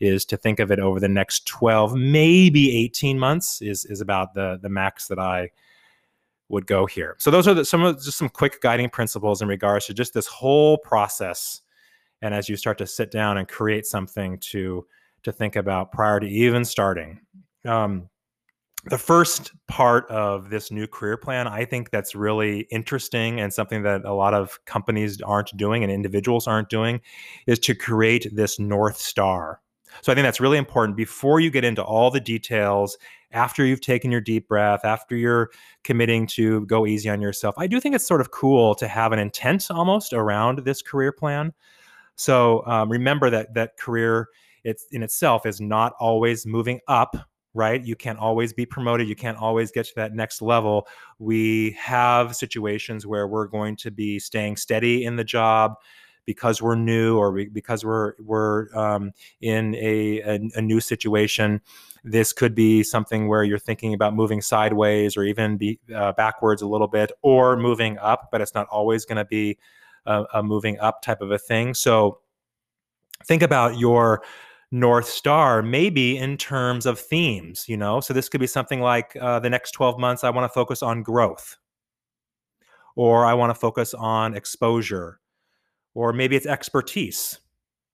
is 0.00 0.24
to 0.24 0.36
think 0.36 0.60
of 0.60 0.70
it 0.70 0.78
over 0.78 1.00
the 1.00 1.08
next 1.08 1.46
12 1.46 1.94
maybe 1.94 2.76
18 2.76 3.18
months 3.18 3.62
is 3.62 3.84
is 3.86 4.00
about 4.00 4.34
the 4.34 4.58
the 4.62 4.68
max 4.68 5.08
that 5.08 5.18
i 5.18 5.48
would 6.48 6.66
go 6.66 6.86
here. 6.86 7.16
So 7.18 7.30
those 7.30 7.48
are 7.48 7.54
the, 7.54 7.64
some 7.64 7.82
of 7.82 8.02
just 8.02 8.18
some 8.18 8.28
quick 8.28 8.60
guiding 8.60 8.90
principles 8.90 9.42
in 9.42 9.48
regards 9.48 9.86
to 9.86 9.94
just 9.94 10.14
this 10.14 10.26
whole 10.26 10.78
process. 10.78 11.62
And 12.22 12.34
as 12.34 12.48
you 12.48 12.56
start 12.56 12.78
to 12.78 12.86
sit 12.86 13.10
down 13.10 13.38
and 13.38 13.48
create 13.48 13.86
something 13.86 14.38
to 14.50 14.86
to 15.24 15.32
think 15.32 15.56
about 15.56 15.90
prior 15.90 16.20
to 16.20 16.26
even 16.26 16.64
starting. 16.64 17.18
Um, 17.64 18.10
the 18.86 18.98
first 18.98 19.52
part 19.66 20.08
of 20.10 20.50
this 20.50 20.70
new 20.70 20.86
career 20.86 21.16
plan, 21.16 21.46
I 21.46 21.64
think 21.64 21.90
that's 21.90 22.14
really 22.14 22.60
interesting 22.70 23.40
and 23.40 23.52
something 23.52 23.82
that 23.82 24.04
a 24.04 24.12
lot 24.12 24.34
of 24.34 24.62
companies 24.66 25.20
aren't 25.22 25.56
doing 25.56 25.82
and 25.82 25.90
individuals 25.90 26.46
aren't 26.46 26.68
doing, 26.68 27.00
is 27.46 27.58
to 27.60 27.74
create 27.74 28.28
this 28.32 28.58
North 28.58 28.96
Star. 28.98 29.60
So 30.02 30.10
I 30.10 30.14
think 30.14 30.24
that's 30.24 30.40
really 30.40 30.58
important 30.58 30.96
before 30.96 31.40
you 31.40 31.50
get 31.50 31.64
into 31.64 31.82
all 31.82 32.10
the 32.10 32.20
details, 32.20 32.98
after 33.32 33.64
you've 33.64 33.80
taken 33.80 34.10
your 34.10 34.20
deep 34.20 34.48
breath, 34.48 34.84
after 34.84 35.16
you're 35.16 35.50
committing 35.82 36.26
to 36.28 36.66
go 36.66 36.86
easy 36.86 37.08
on 37.08 37.20
yourself. 37.20 37.54
I 37.58 37.66
do 37.66 37.80
think 37.80 37.94
it's 37.94 38.06
sort 38.06 38.20
of 38.20 38.30
cool 38.30 38.74
to 38.76 38.88
have 38.88 39.12
an 39.12 39.18
intent 39.18 39.70
almost 39.70 40.12
around 40.12 40.58
this 40.60 40.82
career 40.82 41.12
plan. 41.12 41.52
So 42.16 42.64
um, 42.66 42.90
remember 42.90 43.30
that 43.30 43.54
that 43.54 43.76
career 43.76 44.28
it's 44.64 44.86
in 44.92 45.02
itself 45.02 45.46
is 45.46 45.60
not 45.60 45.92
always 46.00 46.46
moving 46.46 46.80
up 46.88 47.16
right? 47.54 47.84
You 47.84 47.96
can't 47.96 48.18
always 48.18 48.52
be 48.52 48.66
promoted. 48.66 49.08
You 49.08 49.16
can't 49.16 49.38
always 49.38 49.70
get 49.70 49.86
to 49.86 49.94
that 49.96 50.12
next 50.12 50.42
level. 50.42 50.88
We 51.18 51.76
have 51.80 52.36
situations 52.36 53.06
where 53.06 53.26
we're 53.28 53.46
going 53.46 53.76
to 53.76 53.90
be 53.90 54.18
staying 54.18 54.56
steady 54.56 55.04
in 55.04 55.16
the 55.16 55.24
job 55.24 55.74
because 56.26 56.60
we're 56.60 56.74
new 56.74 57.16
or 57.16 57.44
because 57.52 57.84
we're 57.84 58.14
we're 58.18 58.74
um, 58.74 59.12
in 59.40 59.74
a, 59.76 60.20
a, 60.20 60.40
a 60.56 60.62
new 60.62 60.80
situation. 60.80 61.60
This 62.02 62.32
could 62.32 62.54
be 62.54 62.82
something 62.82 63.28
where 63.28 63.44
you're 63.44 63.58
thinking 63.58 63.94
about 63.94 64.14
moving 64.14 64.42
sideways 64.42 65.16
or 65.16 65.24
even 65.24 65.56
be 65.56 65.78
uh, 65.94 66.12
backwards 66.12 66.60
a 66.60 66.66
little 66.66 66.88
bit 66.88 67.12
or 67.22 67.56
moving 67.56 67.98
up, 67.98 68.28
but 68.30 68.40
it's 68.40 68.54
not 68.54 68.66
always 68.68 69.06
going 69.06 69.16
to 69.16 69.24
be 69.24 69.58
a, 70.06 70.24
a 70.34 70.42
moving 70.42 70.78
up 70.80 71.00
type 71.02 71.22
of 71.22 71.30
a 71.30 71.38
thing. 71.38 71.72
So 71.72 72.20
think 73.26 73.42
about 73.42 73.78
your 73.78 74.22
North 74.74 75.06
Star, 75.06 75.62
maybe 75.62 76.18
in 76.18 76.36
terms 76.36 76.84
of 76.84 76.98
themes, 76.98 77.64
you 77.68 77.76
know? 77.76 78.00
So 78.00 78.12
this 78.12 78.28
could 78.28 78.40
be 78.40 78.48
something 78.48 78.80
like 78.80 79.16
uh, 79.20 79.38
the 79.38 79.48
next 79.48 79.70
12 79.70 80.00
months, 80.00 80.24
I 80.24 80.30
want 80.30 80.50
to 80.50 80.52
focus 80.52 80.82
on 80.82 81.04
growth, 81.04 81.56
or 82.96 83.24
I 83.24 83.34
want 83.34 83.50
to 83.50 83.54
focus 83.54 83.94
on 83.94 84.34
exposure, 84.34 85.20
or 85.94 86.12
maybe 86.12 86.34
it's 86.34 86.44
expertise, 86.44 87.38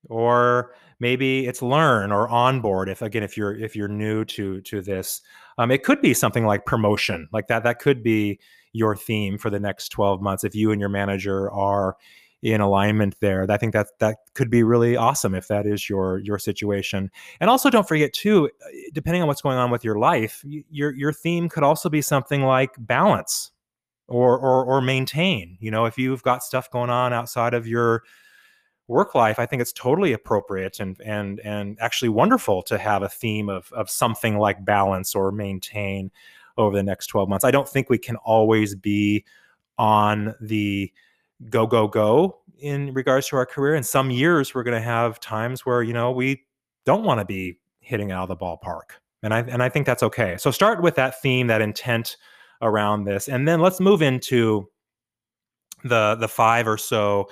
or 0.09 0.75
maybe 1.01 1.47
it's 1.47 1.61
learn 1.61 2.13
or 2.13 2.31
onboard 2.31 2.89
if 2.89 3.03
again 3.03 3.23
if 3.23 3.37
you're 3.37 3.59
if 3.59 3.77
you're 3.77 3.87
new 3.87 4.25
to 4.25 4.63
to 4.63 4.81
this. 4.81 5.21
Um, 5.59 5.71
it 5.71 5.83
could 5.83 6.01
be 6.01 6.15
something 6.15 6.47
like 6.47 6.65
promotion 6.65 7.29
like 7.31 7.49
that 7.49 7.63
that 7.65 7.79
could 7.79 8.03
be 8.03 8.41
your 8.73 8.97
theme 8.97 9.37
for 9.37 9.51
the 9.51 9.61
next 9.61 9.91
12 9.91 10.23
months 10.23 10.45
if 10.45 10.55
you 10.55 10.73
and 10.73 10.81
your 10.81 10.89
manager 10.89 11.51
are 11.51 11.99
in 12.43 12.61
alignment 12.61 13.17
there. 13.21 13.47
I 13.51 13.57
think 13.59 13.75
that 13.75 13.89
that 13.99 14.19
could 14.35 14.51
be 14.51 14.63
really 14.63 14.97
awesome 14.97 15.35
if 15.35 15.49
that 15.49 15.67
is 15.67 15.89
your 15.89 16.19
your 16.19 16.39
situation. 16.39 17.11
And 17.41 17.51
also 17.51 17.69
don't 17.69 17.87
forget 17.87 18.13
too, 18.13 18.51
uh, 18.65 18.69
depending 18.93 19.23
on 19.23 19.29
what's 19.29 19.43
going 19.43 19.59
on 19.59 19.71
with 19.71 19.85
your 19.85 19.99
life, 19.99 20.43
your 20.45 20.93
your 20.93 21.13
theme 21.13 21.49
could 21.49 21.63
also 21.63 21.89
be 21.89 22.01
something 22.01 22.43
like 22.43 22.71
balance 22.79 23.53
or 24.09 24.39
or 24.39 24.65
or 24.65 24.81
maintain. 24.81 25.59
You 25.61 25.71
know, 25.71 25.85
if 25.85 25.99
you've 25.99 26.23
got 26.23 26.43
stuff 26.43 26.71
going 26.71 26.91
on 26.91 27.13
outside 27.13 27.53
of 27.53 27.67
your 27.67 28.05
work 28.89 29.15
life, 29.15 29.39
I 29.39 29.47
think 29.47 29.61
it's 29.61 29.73
totally 29.73 30.13
appropriate 30.15 30.81
and 30.81 30.99
and 31.05 31.41
and 31.41 31.77
actually 31.81 32.09
wonderful 32.09 32.63
to 32.65 32.79
have 32.79 33.03
a 33.03 33.09
theme 33.09 33.51
of 33.51 33.71
of 33.73 33.91
something 33.91 34.39
like 34.39 34.65
balance 34.65 35.15
or 35.15 35.31
maintain 35.31 36.11
over 36.57 36.75
the 36.75 36.83
next 36.83 37.07
12 37.09 37.29
months. 37.29 37.45
I 37.45 37.51
don't 37.51 37.69
think 37.69 37.89
we 37.89 37.99
can 37.99 38.17
always 38.17 38.75
be 38.75 39.25
on 39.79 40.35
the 40.41 40.93
go 41.49 41.67
go 41.67 41.89
go 41.89 42.39
in 42.59 42.93
regards 42.93 43.29
to 43.29 43.37
our 43.37 43.47
career 43.47 43.75
and 43.75 43.87
some 43.87 44.11
years 44.11 44.55
we're 44.55 44.63
going 44.63 44.77
to 44.77 44.85
have 44.85 45.19
times 45.21 45.65
where 45.65 45.83
you 45.83 45.93
know 45.93 46.11
we 46.11 46.43
don't 46.85 47.05
want 47.05 47.19
to 47.19 47.25
be 47.25 47.59
hitting 47.81 48.13
out 48.13 48.29
of 48.29 48.29
the 48.29 48.37
ballpark 48.37 48.99
and 49.23 49.33
i 49.33 49.41
and 49.41 49.63
i 49.63 49.69
think 49.69 49.87
that's 49.87 50.03
okay. 50.03 50.37
So 50.39 50.51
start 50.51 50.83
with 50.83 50.95
that 50.97 51.21
theme 51.23 51.47
that 51.47 51.63
intent 51.63 52.17
around 52.63 53.05
this 53.05 53.29
and 53.29 53.49
then 53.49 53.61
let's 53.61 53.81
move 53.81 54.03
into 54.03 54.69
the 55.85 56.15
the 56.17 56.29
five 56.29 56.69
or 56.69 56.77
so 56.77 57.31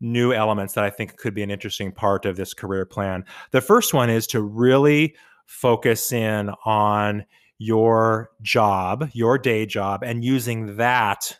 new 0.00 0.32
elements 0.32 0.72
that 0.74 0.84
i 0.84 0.90
think 0.90 1.16
could 1.18 1.34
be 1.34 1.42
an 1.42 1.50
interesting 1.50 1.92
part 1.92 2.24
of 2.24 2.36
this 2.36 2.54
career 2.54 2.86
plan. 2.86 3.24
The 3.50 3.60
first 3.60 3.92
one 3.92 4.08
is 4.08 4.26
to 4.28 4.40
really 4.40 5.14
focus 5.46 6.12
in 6.12 6.50
on 6.64 7.26
your 7.58 8.30
job 8.40 9.08
your 9.12 9.36
day 9.36 9.66
job 9.66 10.02
and 10.02 10.24
using 10.24 10.76
that 10.76 11.38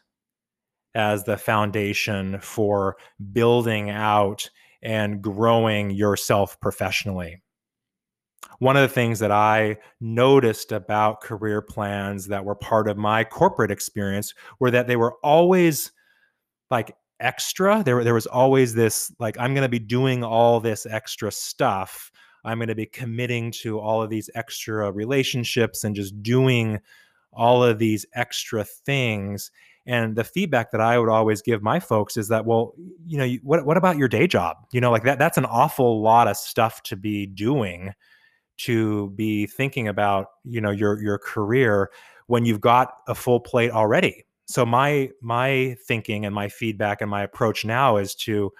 as 0.94 1.24
the 1.24 1.36
foundation 1.36 2.38
for 2.40 2.96
building 3.32 3.90
out 3.90 4.48
and 4.82 5.22
growing 5.22 5.90
yourself 5.90 6.60
professionally. 6.60 7.40
One 8.58 8.76
of 8.76 8.82
the 8.82 8.94
things 8.94 9.18
that 9.20 9.32
I 9.32 9.78
noticed 10.00 10.72
about 10.72 11.20
career 11.20 11.62
plans 11.62 12.28
that 12.28 12.44
were 12.44 12.54
part 12.54 12.88
of 12.88 12.96
my 12.96 13.24
corporate 13.24 13.70
experience 13.70 14.34
were 14.60 14.70
that 14.70 14.86
they 14.86 14.96
were 14.96 15.14
always 15.22 15.92
like 16.70 16.94
extra. 17.20 17.82
There, 17.82 18.04
there 18.04 18.14
was 18.14 18.26
always 18.26 18.74
this 18.74 19.12
like, 19.18 19.36
I'm 19.38 19.54
going 19.54 19.62
to 19.62 19.68
be 19.68 19.78
doing 19.78 20.22
all 20.22 20.60
this 20.60 20.86
extra 20.86 21.30
stuff. 21.30 22.10
I'm 22.44 22.58
going 22.58 22.68
to 22.68 22.74
be 22.74 22.86
committing 22.86 23.52
to 23.62 23.78
all 23.78 24.02
of 24.02 24.10
these 24.10 24.28
extra 24.34 24.90
relationships 24.90 25.84
and 25.84 25.94
just 25.94 26.20
doing 26.22 26.80
all 27.32 27.64
of 27.64 27.78
these 27.78 28.04
extra 28.14 28.64
things. 28.64 29.50
And 29.86 30.14
the 30.14 30.24
feedback 30.24 30.70
that 30.70 30.80
I 30.80 30.98
would 30.98 31.08
always 31.08 31.42
give 31.42 31.62
my 31.62 31.80
folks 31.80 32.16
is 32.16 32.28
that, 32.28 32.46
well, 32.46 32.72
you 33.04 33.18
know, 33.18 33.28
what 33.42 33.66
what 33.66 33.76
about 33.76 33.96
your 33.96 34.08
day 34.08 34.26
job? 34.26 34.56
You 34.72 34.80
know, 34.80 34.90
like 34.90 35.02
that 35.04 35.18
that's 35.18 35.38
an 35.38 35.44
awful 35.44 36.00
lot 36.00 36.28
of 36.28 36.36
stuff 36.36 36.82
to 36.84 36.96
be 36.96 37.26
doing, 37.26 37.92
to 38.58 39.10
be 39.10 39.46
thinking 39.46 39.88
about, 39.88 40.26
you 40.44 40.60
know, 40.60 40.70
your 40.70 41.02
your 41.02 41.18
career 41.18 41.90
when 42.28 42.44
you've 42.44 42.60
got 42.60 42.94
a 43.08 43.14
full 43.14 43.40
plate 43.40 43.72
already. 43.72 44.24
So 44.46 44.64
my 44.64 45.10
my 45.20 45.76
thinking 45.86 46.24
and 46.24 46.34
my 46.34 46.48
feedback 46.48 47.00
and 47.00 47.10
my 47.10 47.22
approach 47.22 47.64
now 47.64 47.96
is 47.96 48.14
to 48.16 48.52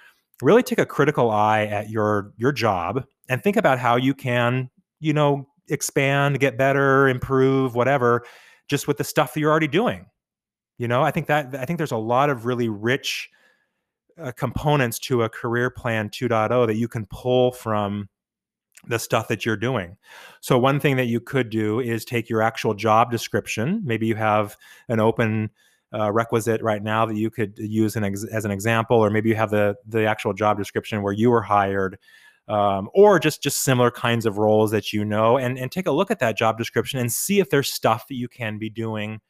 really 0.42 0.64
take 0.64 0.78
a 0.80 0.86
critical 0.86 1.30
eye 1.30 1.66
at 1.66 1.88
your 1.88 2.32
your 2.36 2.50
job 2.50 3.04
and 3.28 3.40
think 3.42 3.56
about 3.56 3.78
how 3.78 3.94
you 3.94 4.12
can, 4.12 4.70
you 4.98 5.12
know, 5.12 5.46
expand, 5.68 6.40
get 6.40 6.58
better, 6.58 7.06
improve, 7.08 7.76
whatever, 7.76 8.24
just 8.68 8.88
with 8.88 8.96
the 8.96 9.04
stuff 9.04 9.34
that 9.34 9.40
you're 9.40 9.50
already 9.50 9.68
doing 9.68 10.06
you 10.78 10.88
know, 10.88 11.02
I 11.02 11.10
think 11.10 11.26
that 11.26 11.54
I 11.54 11.64
think 11.64 11.78
there's 11.78 11.92
a 11.92 11.96
lot 11.96 12.30
of 12.30 12.46
really 12.46 12.68
rich 12.68 13.30
uh, 14.18 14.32
components 14.32 14.98
to 15.00 15.22
a 15.22 15.28
career 15.28 15.70
plan 15.70 16.08
2.0 16.08 16.66
that 16.66 16.76
you 16.76 16.88
can 16.88 17.06
pull 17.06 17.52
from 17.52 18.08
the 18.86 18.98
stuff 18.98 19.28
that 19.28 19.46
you're 19.46 19.56
doing. 19.56 19.96
So 20.40 20.58
one 20.58 20.80
thing 20.80 20.96
that 20.96 21.06
you 21.06 21.20
could 21.20 21.50
do 21.50 21.80
is 21.80 22.04
take 22.04 22.28
your 22.28 22.42
actual 22.42 22.74
job 22.74 23.10
description. 23.10 23.80
Maybe 23.84 24.06
you 24.06 24.16
have 24.16 24.56
an 24.88 24.98
open 24.98 25.50
uh, 25.94 26.10
requisite 26.10 26.62
right 26.62 26.82
now 26.82 27.06
that 27.06 27.16
you 27.16 27.30
could 27.30 27.58
use 27.58 27.96
an 27.96 28.04
ex- 28.04 28.24
as 28.24 28.44
an 28.44 28.50
example, 28.50 28.96
or 28.96 29.10
maybe 29.10 29.28
you 29.28 29.34
have 29.34 29.50
the 29.50 29.76
the 29.86 30.04
actual 30.06 30.32
job 30.32 30.56
description 30.56 31.02
where 31.02 31.12
you 31.12 31.30
were 31.30 31.42
hired, 31.42 31.98
um, 32.48 32.88
or 32.94 33.18
just 33.18 33.42
just 33.42 33.62
similar 33.62 33.90
kinds 33.90 34.24
of 34.24 34.38
roles 34.38 34.70
that 34.70 34.92
you 34.92 35.04
know, 35.04 35.36
and 35.36 35.58
and 35.58 35.70
take 35.70 35.86
a 35.86 35.92
look 35.92 36.10
at 36.10 36.18
that 36.20 36.36
job 36.36 36.56
description 36.56 36.98
and 36.98 37.12
see 37.12 37.40
if 37.40 37.50
there's 37.50 37.70
stuff 37.70 38.08
that 38.08 38.14
you 38.14 38.26
can 38.26 38.58
be 38.58 38.70
doing 38.70 39.20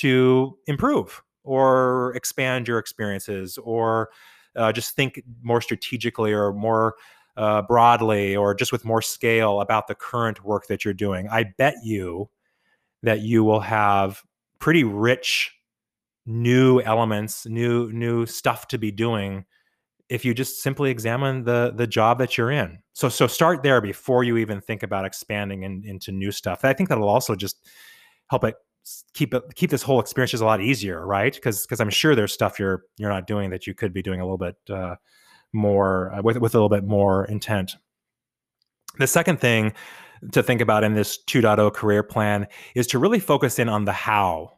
to 0.00 0.56
improve 0.66 1.22
or 1.44 2.12
expand 2.14 2.68
your 2.68 2.78
experiences 2.78 3.58
or 3.58 4.10
uh, 4.56 4.72
just 4.72 4.94
think 4.94 5.22
more 5.42 5.60
strategically 5.60 6.32
or 6.32 6.52
more 6.52 6.94
uh, 7.36 7.62
broadly 7.62 8.36
or 8.36 8.54
just 8.54 8.72
with 8.72 8.84
more 8.84 9.00
scale 9.00 9.60
about 9.60 9.86
the 9.86 9.94
current 9.94 10.44
work 10.44 10.66
that 10.66 10.84
you're 10.84 10.94
doing. 10.94 11.28
I 11.30 11.44
bet 11.56 11.76
you 11.84 12.28
that 13.02 13.20
you 13.20 13.44
will 13.44 13.60
have 13.60 14.22
pretty 14.58 14.84
rich 14.84 15.54
new 16.26 16.80
elements, 16.80 17.46
new 17.46 17.90
new 17.92 18.26
stuff 18.26 18.68
to 18.68 18.78
be 18.78 18.90
doing 18.90 19.44
if 20.08 20.24
you 20.24 20.34
just 20.34 20.62
simply 20.62 20.90
examine 20.90 21.44
the 21.44 21.72
the 21.74 21.86
job 21.86 22.18
that 22.18 22.36
you're 22.36 22.50
in. 22.50 22.78
So 22.92 23.08
so 23.08 23.26
start 23.26 23.62
there 23.62 23.80
before 23.80 24.24
you 24.24 24.36
even 24.36 24.60
think 24.60 24.82
about 24.82 25.04
expanding 25.04 25.62
in, 25.62 25.82
into 25.84 26.12
new 26.12 26.32
stuff. 26.32 26.64
I 26.64 26.72
think 26.72 26.88
that'll 26.88 27.08
also 27.08 27.34
just 27.34 27.66
help 28.28 28.44
it 28.44 28.56
keep 29.14 29.34
it 29.34 29.42
keep 29.54 29.70
this 29.70 29.82
whole 29.82 30.00
experience 30.00 30.30
just 30.30 30.42
a 30.42 30.46
lot 30.46 30.60
easier, 30.60 31.06
right? 31.06 31.34
Because 31.34 31.66
because 31.66 31.80
I'm 31.80 31.90
sure 31.90 32.14
there's 32.14 32.32
stuff 32.32 32.58
you're 32.58 32.84
you're 32.96 33.10
not 33.10 33.26
doing 33.26 33.50
that 33.50 33.66
you 33.66 33.74
could 33.74 33.92
be 33.92 34.02
doing 34.02 34.20
a 34.20 34.24
little 34.24 34.38
bit 34.38 34.56
uh, 34.70 34.96
more 35.52 36.12
uh, 36.14 36.22
with 36.22 36.38
with 36.38 36.54
a 36.54 36.58
little 36.58 36.68
bit 36.68 36.84
more 36.84 37.24
intent. 37.26 37.76
The 38.98 39.06
second 39.06 39.40
thing 39.40 39.72
to 40.32 40.42
think 40.42 40.60
about 40.60 40.82
in 40.82 40.94
this 40.94 41.18
2.0 41.26 41.72
career 41.74 42.02
plan 42.02 42.48
is 42.74 42.86
to 42.88 42.98
really 42.98 43.20
focus 43.20 43.58
in 43.58 43.68
on 43.68 43.84
the 43.84 43.92
how. 43.92 44.52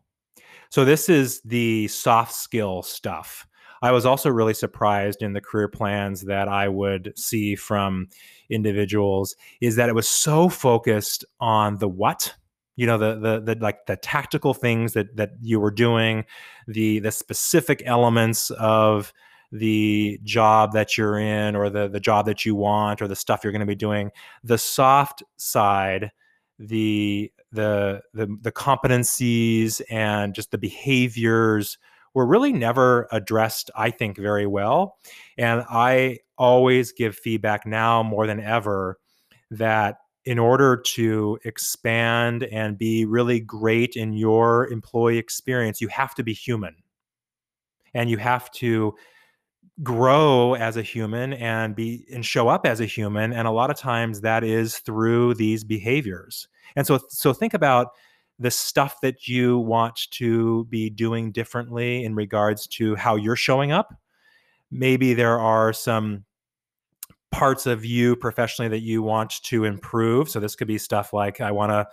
So 0.71 0.85
this 0.85 1.09
is 1.09 1.43
the 1.43 1.89
soft 1.89 2.33
skill 2.33 2.83
stuff. 2.83 3.47
I 3.83 3.93
was 3.93 4.07
also 4.07 4.31
really 4.31 4.55
surprised 4.55 5.23
in 5.23 5.33
the 5.33 5.41
career 5.41 5.69
plans 5.69 6.23
that 6.23 6.49
I 6.49 6.69
would 6.69 7.13
see 7.17 7.57
from 7.57 8.09
individuals 8.51 9.37
is 9.61 9.77
that 9.77 9.89
it 9.89 9.95
was 9.95 10.09
so 10.09 10.49
focused 10.49 11.25
on 11.41 11.79
the 11.79 11.89
what 11.89 12.35
you 12.77 12.87
know 12.87 12.99
the 12.99 13.19
the 13.19 13.41
the 13.41 13.61
like 13.61 13.87
the 13.87 13.97
tactical 13.97 14.55
things 14.55 14.93
that 14.95 15.17
that 15.17 15.31
you 15.43 15.61
were 15.61 15.71
doing 15.71 16.25
the 16.67 16.99
the 17.01 17.11
specific 17.11 17.83
elements 17.85 18.51
of 18.51 19.13
the 19.53 20.21
job 20.23 20.73
that 20.73 20.97
you're 20.97 21.19
in 21.19 21.57
or 21.57 21.71
the 21.71 21.89
the 21.89 22.01
job 22.01 22.27
that 22.27 22.45
you 22.47 22.55
want 22.55 23.03
or 23.03 23.09
the 23.09 23.17
stuff 23.17 23.41
you're 23.43 23.53
going 23.53 23.61
to 23.61 23.67
be 23.67 23.75
doing. 23.75 24.11
The 24.45 24.59
soft 24.59 25.23
side 25.37 26.13
the 26.59 27.33
the 27.53 28.03
the 28.13 28.37
the 28.43 28.53
competencies 28.53 29.81
and 29.91 30.35
just 30.35 30.51
the 30.51 30.59
behaviors 30.59 31.79
were 32.13 32.27
really 32.27 32.53
never 32.53 33.09
addressed 33.13 33.71
i 33.75 33.91
think 33.91 34.19
very 34.19 34.47
well. 34.47 34.97
And 35.39 35.65
i 35.69 36.19
always 36.39 36.93
give 36.93 37.17
feedback 37.17 37.67
now 37.67 38.03
more 38.03 38.27
than 38.27 38.41
ever 38.41 38.99
that 39.51 39.97
in 40.25 40.39
order 40.39 40.77
to 40.77 41.39
expand 41.45 42.45
and 42.45 42.77
be 42.77 43.05
really 43.05 43.41
great 43.41 43.97
in 43.97 44.13
your 44.13 44.69
employee 44.69 45.19
experience, 45.19 45.81
you 45.81 45.89
have 45.89 46.15
to 46.15 46.23
be 46.23 46.33
human. 46.33 46.77
And 47.95 48.09
you 48.09 48.19
have 48.19 48.51
to 48.53 48.95
grow 49.83 50.55
as 50.55 50.77
a 50.77 50.83
human 50.83 51.33
and 51.35 51.75
be 51.75 52.05
and 52.13 52.25
show 52.25 52.49
up 52.49 52.67
as 52.67 52.81
a 52.81 52.87
human 52.87 53.33
and 53.33 53.49
a 53.49 53.51
lot 53.51 53.71
of 53.71 53.77
times 53.77 54.21
that 54.21 54.45
is 54.45 54.79
through 54.79 55.35
these 55.35 55.65
behaviors. 55.65 56.49
And 56.77 56.87
so 56.87 57.01
so 57.09 57.33
think 57.33 57.55
about 57.55 57.89
the 58.39 58.51
stuff 58.51 59.01
that 59.01 59.27
you 59.27 59.59
want 59.59 59.99
to 60.11 60.65
be 60.67 60.91
doing 60.91 61.33
differently 61.33 62.05
in 62.05 62.15
regards 62.15 62.67
to 62.67 62.95
how 62.95 63.17
you're 63.17 63.37
showing 63.37 63.73
up. 63.73 63.95
Maybe 64.71 65.15
there 65.15 65.39
are 65.39 65.73
some 65.73 66.25
parts 67.31 67.67
of 67.67 67.85
you 67.85 68.17
professionally 68.17 68.69
that 68.69 68.81
you 68.81 69.03
want 69.03 69.43
to 69.45 69.65
improve. 69.65 70.29
So 70.29 70.41
this 70.41 70.57
could 70.57 70.69
be 70.69 70.79
stuff 70.79 71.13
like 71.13 71.41
I 71.41 71.51
want 71.53 71.71
to 71.71 71.89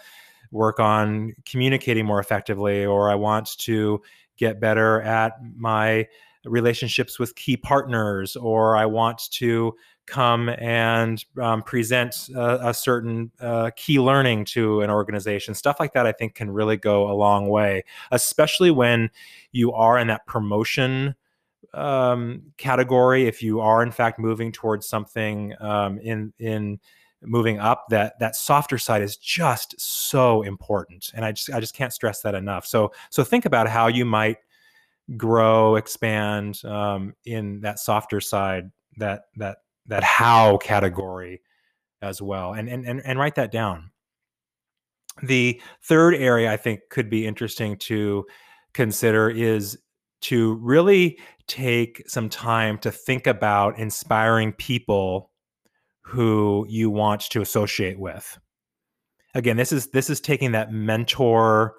work 0.52 0.80
on 0.80 1.34
communicating 1.46 2.06
more 2.06 2.20
effectively, 2.20 2.86
or 2.86 3.10
I 3.10 3.16
want 3.16 3.58
to 3.60 4.02
get 4.38 4.60
better 4.60 5.02
at 5.02 5.34
my 5.56 6.08
relationships 6.46 7.20
with 7.20 7.36
key 7.36 7.58
partners, 7.58 8.36
or 8.36 8.78
I 8.78 8.86
want 8.86 9.30
to 9.32 9.76
come 10.06 10.50
and 10.50 11.24
um, 11.42 11.62
present 11.62 12.30
a, 12.34 12.70
a 12.70 12.74
certain 12.74 13.30
uh, 13.42 13.72
key 13.76 14.00
learning 14.00 14.46
to 14.46 14.82
an 14.82 14.90
organization. 14.90 15.54
Stuff 15.54 15.78
like 15.80 15.94
that, 15.94 16.06
I 16.06 16.14
think, 16.14 16.34
can 16.34 16.50
really 16.50 16.78
go 16.78 17.12
a 17.12 17.14
long 17.14 17.50
way, 17.50 17.84
especially 18.12 18.72
when 18.72 19.10
you 19.52 19.74
are 19.74 19.98
in 19.98 20.08
that 20.08 20.26
promotion 20.26 21.16
um, 21.74 22.42
category, 22.58 23.26
if 23.28 23.42
you 23.42 23.60
are 23.60 23.84
in 23.84 23.92
fact 23.92 24.20
moving 24.20 24.52
towards 24.52 24.88
something 24.88 25.54
um, 25.60 26.00
in 26.00 26.34
in 26.40 26.80
moving 27.22 27.60
up, 27.60 27.86
that 27.90 28.20
that 28.20 28.36
softer 28.36 28.78
side 28.78 29.02
is 29.02 29.18
just 29.18 29.80
so 29.80 30.42
important, 30.44 31.12
and 31.14 31.26
I 31.26 31.32
just 31.32 31.52
I 31.52 31.60
just 31.60 31.76
can't 31.76 31.94
stress 31.94 32.22
that 32.22 32.36
enough. 32.36 32.66
So 32.66 32.92
so 33.10 33.24
think 33.24 33.46
about 33.46 33.68
how 33.68 33.88
you 33.88 34.06
might 34.06 34.38
grow, 35.16 35.76
expand 35.76 36.64
um, 36.66 37.14
in 37.26 37.62
that 37.62 37.80
softer 37.80 38.22
side, 38.22 38.72
that 38.98 39.24
that 39.36 39.58
that 39.88 40.04
how 40.04 40.58
category 40.58 41.42
as 42.02 42.22
well, 42.22 42.54
and 42.54 42.70
and 42.70 42.86
and, 42.86 43.02
and 43.06 43.20
write 43.20 43.36
that 43.36 43.52
down. 43.52 43.92
The 45.24 45.60
third 45.84 46.14
area 46.14 46.52
I 46.52 46.58
think 46.58 46.82
could 46.92 47.10
be 47.10 47.26
interesting 47.26 47.78
to 47.78 48.26
consider 48.74 49.30
is 49.30 49.80
to 50.22 50.56
really 50.56 51.20
take 51.48 52.04
some 52.08 52.30
time 52.30 52.78
to 52.80 52.92
think 52.92 53.28
about 53.28 53.78
inspiring 53.80 54.52
people 54.54 55.32
who 56.02 56.66
you 56.70 56.90
want 56.90 57.22
to 57.22 57.42
associate 57.42 58.00
with. 58.00 58.38
Again 59.36 59.58
this 59.58 59.72
is 59.72 59.88
this 59.88 60.10
is 60.10 60.20
taking 60.20 60.54
that 60.54 60.72
mentor 60.72 61.76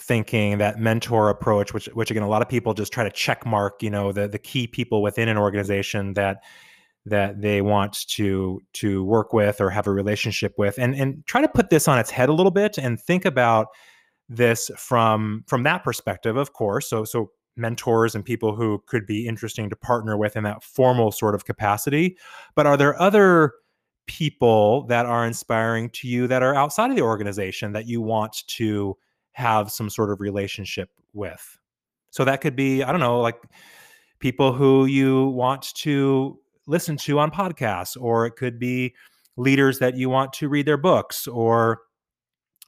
thinking 0.00 0.58
that 0.58 0.78
mentor 0.78 1.28
approach 1.28 1.74
which 1.74 1.86
which 1.86 2.10
again 2.10 2.22
a 2.22 2.28
lot 2.28 2.40
of 2.40 2.48
people 2.48 2.72
just 2.72 2.92
try 2.92 3.02
to 3.02 3.10
check 3.10 3.44
mark 3.44 3.82
you 3.82 3.90
know 3.90 4.12
the 4.12 4.28
the 4.28 4.38
key 4.38 4.64
people 4.64 5.02
within 5.02 5.28
an 5.28 5.36
organization 5.36 6.14
that 6.14 6.38
that 7.08 7.40
they 7.40 7.60
want 7.62 8.06
to 8.08 8.60
to 8.74 9.04
work 9.04 9.32
with 9.32 9.60
or 9.60 9.70
have 9.70 9.86
a 9.86 9.90
relationship 9.90 10.54
with. 10.58 10.78
And 10.78 10.94
and 10.94 11.24
try 11.26 11.40
to 11.40 11.48
put 11.48 11.70
this 11.70 11.88
on 11.88 11.98
its 11.98 12.10
head 12.10 12.28
a 12.28 12.32
little 12.32 12.50
bit 12.50 12.78
and 12.78 13.00
think 13.00 13.24
about 13.24 13.68
this 14.28 14.70
from 14.76 15.44
from 15.46 15.62
that 15.62 15.82
perspective 15.82 16.36
of 16.36 16.52
course 16.52 16.88
so 16.88 17.04
so 17.04 17.30
mentors 17.56 18.14
and 18.14 18.24
people 18.24 18.54
who 18.54 18.82
could 18.86 19.06
be 19.06 19.26
interesting 19.26 19.68
to 19.68 19.74
partner 19.74 20.16
with 20.16 20.36
in 20.36 20.44
that 20.44 20.62
formal 20.62 21.10
sort 21.10 21.34
of 21.34 21.44
capacity 21.44 22.16
but 22.54 22.66
are 22.66 22.76
there 22.76 23.00
other 23.00 23.52
people 24.08 24.84
that 24.86 25.06
are 25.06 25.24
inspiring 25.26 25.90
to 25.90 26.08
you 26.08 26.26
that 26.26 26.42
are 26.42 26.54
outside 26.54 26.90
of 26.90 26.96
the 26.96 27.02
organization 27.02 27.72
that 27.72 27.86
you 27.86 28.00
want 28.00 28.44
to 28.48 28.96
have 29.32 29.70
some 29.70 29.88
sort 29.88 30.10
of 30.10 30.20
relationship 30.20 30.90
with? 31.12 31.58
So 32.10 32.24
that 32.24 32.40
could 32.40 32.56
be 32.56 32.82
i 32.82 32.90
don't 32.90 33.00
know 33.00 33.20
like 33.20 33.40
people 34.18 34.52
who 34.52 34.86
you 34.86 35.28
want 35.28 35.74
to 35.74 36.38
listen 36.66 36.96
to 36.96 37.18
on 37.18 37.30
podcasts 37.30 37.96
or 38.00 38.26
it 38.26 38.32
could 38.32 38.58
be 38.58 38.94
leaders 39.36 39.78
that 39.78 39.96
you 39.96 40.08
want 40.08 40.32
to 40.32 40.48
read 40.48 40.66
their 40.66 40.76
books 40.76 41.26
or 41.28 41.82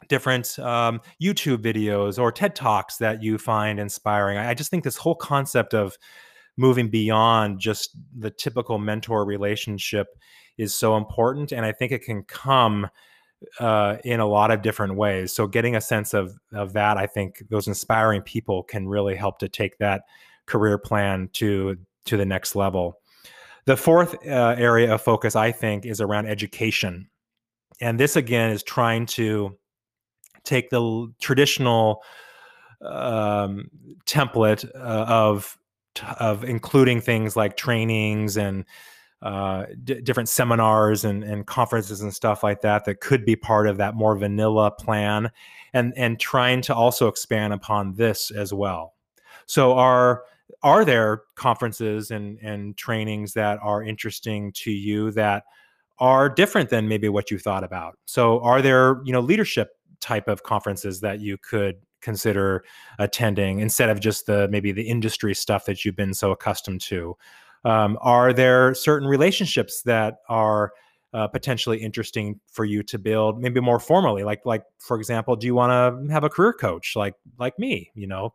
different 0.08 0.58
um, 0.58 1.00
YouTube 1.22 1.58
videos 1.58 2.18
or 2.18 2.32
TED 2.32 2.54
Talks 2.54 2.96
that 2.98 3.22
you 3.22 3.38
find 3.38 3.78
inspiring. 3.78 4.38
I, 4.38 4.54
just 4.54 4.70
think 4.70 4.84
this 4.84 4.96
whole 4.96 5.14
concept 5.14 5.74
of 5.74 5.96
moving 6.56 6.88
beyond 6.88 7.60
just 7.60 7.96
the 8.16 8.30
typical 8.30 8.78
mentor 8.78 9.24
relationship 9.24 10.08
is 10.58 10.74
so 10.74 10.96
important. 10.96 11.52
And 11.52 11.64
I 11.64 11.72
think 11.72 11.92
it 11.92 12.02
can 12.02 12.22
come 12.24 12.88
uh, 13.58 13.96
in 14.04 14.20
a 14.20 14.26
lot 14.26 14.50
of 14.50 14.62
different 14.62 14.96
ways. 14.96 15.32
So 15.32 15.46
getting 15.46 15.76
a 15.76 15.80
sense 15.80 16.14
of 16.14 16.38
of 16.52 16.72
that, 16.74 16.96
I 16.98 17.06
think 17.06 17.42
those 17.48 17.68
inspiring 17.68 18.22
people 18.22 18.62
can 18.62 18.88
really 18.88 19.16
help 19.16 19.38
to 19.38 19.48
take 19.48 19.78
that 19.78 20.02
career 20.46 20.78
plan 20.78 21.30
to 21.34 21.76
to 22.06 22.16
the 22.16 22.26
next 22.26 22.54
level. 22.54 22.98
The 23.66 23.76
fourth 23.76 24.14
uh, 24.26 24.54
area 24.58 24.94
of 24.94 25.02
focus, 25.02 25.36
I 25.36 25.52
think, 25.52 25.86
is 25.86 26.00
around 26.00 26.26
education, 26.26 27.08
and 27.80 27.98
this 27.98 28.16
again 28.16 28.50
is 28.50 28.62
trying 28.62 29.06
to 29.06 29.56
take 30.44 30.70
the 30.70 31.12
traditional 31.20 32.02
um, 32.82 33.70
template 34.06 34.64
uh, 34.74 35.04
of 35.08 35.58
of 36.18 36.44
including 36.44 37.00
things 37.00 37.36
like 37.36 37.56
trainings 37.56 38.36
and 38.36 38.64
uh, 39.22 39.66
d- 39.84 40.00
different 40.00 40.28
seminars 40.28 41.04
and, 41.04 41.22
and 41.22 41.46
conferences 41.46 42.00
and 42.00 42.14
stuff 42.14 42.42
like 42.42 42.62
that 42.62 42.84
that 42.86 43.00
could 43.00 43.24
be 43.24 43.36
part 43.36 43.66
of 43.66 43.76
that 43.76 43.94
more 43.94 44.16
vanilla 44.16 44.70
plan 44.70 45.30
and 45.74 45.92
and 45.96 46.18
trying 46.18 46.62
to 46.62 46.74
also 46.74 47.06
expand 47.06 47.52
upon 47.52 47.92
this 47.94 48.30
as 48.30 48.52
well. 48.52 48.94
So 49.46 49.74
are 49.74 50.22
are 50.62 50.84
there 50.84 51.22
conferences 51.34 52.10
and 52.10 52.38
and 52.40 52.76
trainings 52.76 53.34
that 53.34 53.58
are 53.62 53.82
interesting 53.82 54.52
to 54.52 54.70
you 54.70 55.10
that 55.12 55.44
are 55.98 56.30
different 56.30 56.70
than 56.70 56.88
maybe 56.88 57.10
what 57.10 57.30
you 57.30 57.38
thought 57.38 57.62
about? 57.62 57.98
So 58.06 58.40
are 58.40 58.62
there 58.62 59.02
you 59.04 59.12
know 59.12 59.20
leadership 59.20 59.70
type 60.00 60.28
of 60.28 60.42
conferences 60.42 61.00
that 61.00 61.20
you 61.20 61.38
could 61.38 61.76
consider 62.00 62.64
attending 62.98 63.60
instead 63.60 63.90
of 63.90 64.00
just 64.00 64.26
the 64.26 64.48
maybe 64.48 64.72
the 64.72 64.82
industry 64.82 65.34
stuff 65.34 65.66
that 65.66 65.84
you've 65.84 65.96
been 65.96 66.14
so 66.14 66.30
accustomed 66.30 66.80
to. 66.80 67.16
Um, 67.64 67.98
are 68.00 68.32
there 68.32 68.74
certain 68.74 69.06
relationships 69.06 69.82
that 69.82 70.18
are 70.28 70.72
uh, 71.12 71.26
potentially 71.28 71.78
interesting 71.78 72.40
for 72.50 72.64
you 72.64 72.82
to 72.84 72.98
build 72.98 73.40
maybe 73.40 73.60
more 73.60 73.78
formally? 73.78 74.24
Like 74.24 74.46
like 74.46 74.64
for 74.78 74.96
example 74.96 75.36
do 75.36 75.46
you 75.46 75.54
want 75.54 75.70
to 76.08 76.12
have 76.12 76.24
a 76.24 76.30
career 76.30 76.52
coach 76.52 76.96
like 76.96 77.14
like 77.38 77.58
me 77.58 77.90
you 77.94 78.06
know? 78.06 78.34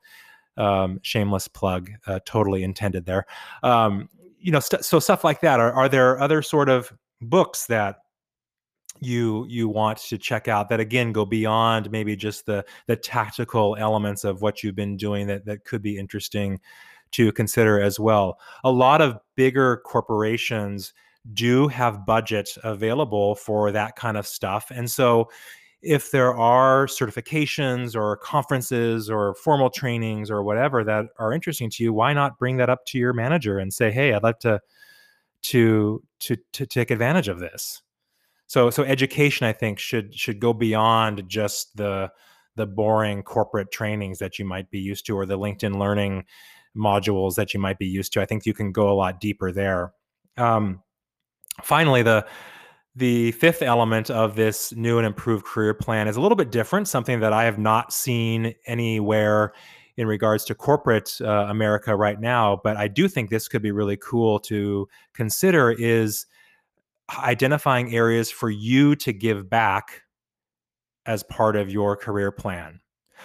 Um, 0.58 1.02
shameless 1.02 1.50
plug 1.50 1.90
uh, 2.08 2.22
totally 2.26 2.64
intended 2.64 3.06
there. 3.06 3.26
Um, 3.62 4.10
you 4.40 4.52
know 4.52 4.60
st- 4.60 4.86
so 4.86 5.00
stuff 5.00 5.24
like 5.24 5.42
that 5.42 5.60
are, 5.60 5.74
are 5.74 5.90
there 5.90 6.20
other 6.22 6.42
sort 6.42 6.70
of 6.70 6.94
books 7.22 7.66
that 7.66 7.98
you 9.02 9.46
you 9.50 9.68
want 9.68 9.98
to 9.98 10.18
check 10.18 10.48
out 10.48 10.70
that 10.70 10.80
again 10.80 11.12
go 11.12 11.26
beyond 11.26 11.92
maybe 11.92 12.16
just 12.16 12.46
the 12.46 12.64
the 12.88 12.96
tactical 12.96 13.76
elements 13.78 14.24
of 14.24 14.42
what 14.42 14.64
you've 14.64 14.76
been 14.76 14.98
doing 14.98 15.28
that 15.28 15.46
that 15.46 15.66
could 15.66 15.82
be 15.82 15.98
interesting 15.98 16.60
to 17.12 17.32
consider 17.32 17.80
as 17.80 18.00
well. 18.00 18.40
A 18.64 18.72
lot 18.72 19.02
of 19.02 19.18
bigger 19.36 19.78
corporations 19.86 20.94
do 21.34 21.68
have 21.68 22.06
budget 22.06 22.50
available 22.64 23.36
for 23.36 23.72
that 23.72 23.96
kind 23.96 24.16
of 24.16 24.28
stuff 24.28 24.72
and 24.72 24.92
so 24.92 25.28
if 25.82 26.10
there 26.12 26.36
are 26.36 26.88
certifications 26.88 27.96
or 27.96 28.18
conferences 28.18 29.10
or 29.10 29.36
formal 29.36 29.70
trainings 29.70 30.32
or 30.32 30.44
whatever 30.44 30.84
that 30.84 31.06
are 31.18 31.34
interesting 31.34 31.70
to 31.70 31.84
you 31.84 31.94
why 31.94 32.14
not 32.14 32.38
bring 32.38 32.58
that 32.58 32.70
up 32.70 32.86
to 32.86 33.00
your 33.00 33.12
manager 33.12 33.58
and 33.58 33.74
say 33.74 33.92
hey 33.92 34.14
i'd 34.14 34.22
like 34.22 34.40
to 34.40 34.60
to 35.42 36.04
to 36.20 36.38
to 36.52 36.66
take 36.66 36.92
advantage 36.92 37.28
of 37.28 37.40
this 37.40 37.82
so 38.48 38.70
so 38.70 38.84
education 38.84 39.46
i 39.48 39.54
think 39.54 39.80
should 39.80 40.14
should 40.14 40.40
go 40.40 40.54
beyond 40.54 41.24
just 41.28 41.76
the 41.78 42.10
the 42.56 42.66
boring 42.66 43.24
corporate 43.24 43.72
trainings 43.72 44.20
that 44.20 44.40
you 44.40 44.46
might 44.46 44.70
be 44.72 44.80
used 44.80 45.06
to 45.06 45.18
or 45.18 45.26
the 45.26 45.38
linkedin 45.38 45.78
learning 45.78 46.24
modules 46.76 47.36
that 47.36 47.54
you 47.54 47.60
might 47.60 47.78
be 47.78 47.88
used 47.88 48.14
to 48.14 48.22
i 48.22 48.26
think 48.26 48.46
you 48.46 48.54
can 48.54 48.72
go 48.72 48.90
a 48.90 48.96
lot 48.96 49.20
deeper 49.20 49.52
there 49.52 49.94
um, 50.38 50.82
finally 51.62 52.04
the 52.04 52.26
The 52.98 53.34
fifth 53.34 53.62
element 53.62 54.10
of 54.10 54.36
this 54.38 54.72
new 54.74 54.98
and 54.98 55.06
improved 55.06 55.46
career 55.46 55.74
plan 55.74 56.08
is 56.08 56.16
a 56.16 56.22
little 56.22 56.38
bit 56.38 56.50
different, 56.50 56.88
something 56.88 57.20
that 57.20 57.34
I 57.34 57.44
have 57.44 57.60
not 57.60 57.92
seen 57.92 58.54
anywhere 58.68 59.52
in 59.98 60.08
regards 60.08 60.46
to 60.46 60.56
corporate 60.56 61.12
uh, 61.20 61.48
America 61.50 61.94
right 61.94 62.18
now. 62.22 62.62
But 62.64 62.78
I 62.78 62.88
do 62.88 63.10
think 63.10 63.30
this 63.30 63.50
could 63.50 63.62
be 63.62 63.72
really 63.72 63.98
cool 63.98 64.40
to 64.48 64.88
consider 65.14 65.72
is 65.72 66.26
identifying 67.20 67.94
areas 67.94 68.32
for 68.32 68.50
you 68.50 68.96
to 68.98 69.14
give 69.14 69.50
back 69.50 70.02
as 71.06 71.24
part 71.24 71.56
of 71.56 71.70
your 71.70 71.96
career 71.96 72.32
plan. 72.32 72.80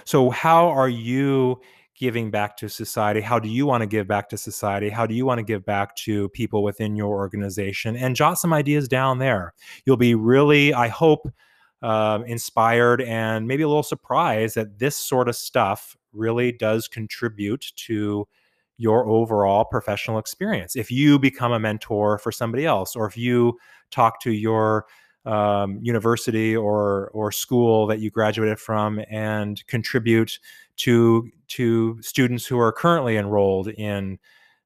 So, 0.05 0.31
how 0.31 0.69
are 0.69 0.89
you 0.89 1.61
giving 1.99 2.31
back 2.31 2.57
to 2.57 2.69
society? 2.69 3.21
How 3.21 3.39
do 3.39 3.49
you 3.49 3.67
want 3.67 3.83
to 3.83 3.87
give 3.87 4.07
back 4.07 4.29
to 4.31 4.39
society? 4.39 4.89
How 4.89 5.07
do 5.07 5.15
you 5.15 5.27
want 5.27 5.39
to 5.39 5.45
give 5.45 5.65
back 5.65 5.95
to 5.97 6.29
people 6.31 6.63
within 6.63 6.97
your 6.97 7.17
organization? 7.17 7.97
And 7.97 8.17
jot 8.17 8.39
some 8.39 8.53
ideas 8.53 8.89
down 8.89 9.19
there. 9.19 9.55
You'll 9.85 9.97
be 9.99 10.15
really, 10.15 10.73
I 10.73 10.89
hope, 10.89 11.29
uh, 11.83 12.21
inspired 12.27 13.03
and 13.03 13.47
maybe 13.47 13.63
a 13.63 13.69
little 13.69 13.83
surprised 13.83 14.55
that 14.55 14.79
this 14.79 14.97
sort 14.97 15.29
of 15.29 15.37
stuff 15.37 15.97
really 16.13 16.53
does 16.53 16.89
contribute 16.89 17.73
to 17.77 18.27
your 18.81 19.07
overall 19.07 19.63
professional 19.63 20.19
experience. 20.19 20.75
If 20.75 20.91
you 20.91 21.19
become 21.19 21.53
a 21.53 21.61
mentor 21.61 22.17
for 22.19 22.33
somebody 22.33 22.65
else, 22.65 22.97
or 22.97 23.07
if 23.07 23.15
you 23.15 23.59
talk 23.91 24.23
to 24.23 24.33
your 24.33 24.87
um, 25.27 25.79
university 25.83 26.57
or 26.57 27.11
or 27.13 27.31
school 27.31 27.87
that 27.89 28.01
you 28.01 28.11
graduated 28.11 28.59
from 28.59 29.03
and 29.11 29.65
contribute 29.67 30.39
to 30.79 31.31
to 31.49 32.01
students 32.01 32.47
who 32.47 32.59
are 32.59 32.73
currently 32.73 33.19
enrolled 33.19 33.69
in 33.69 34.19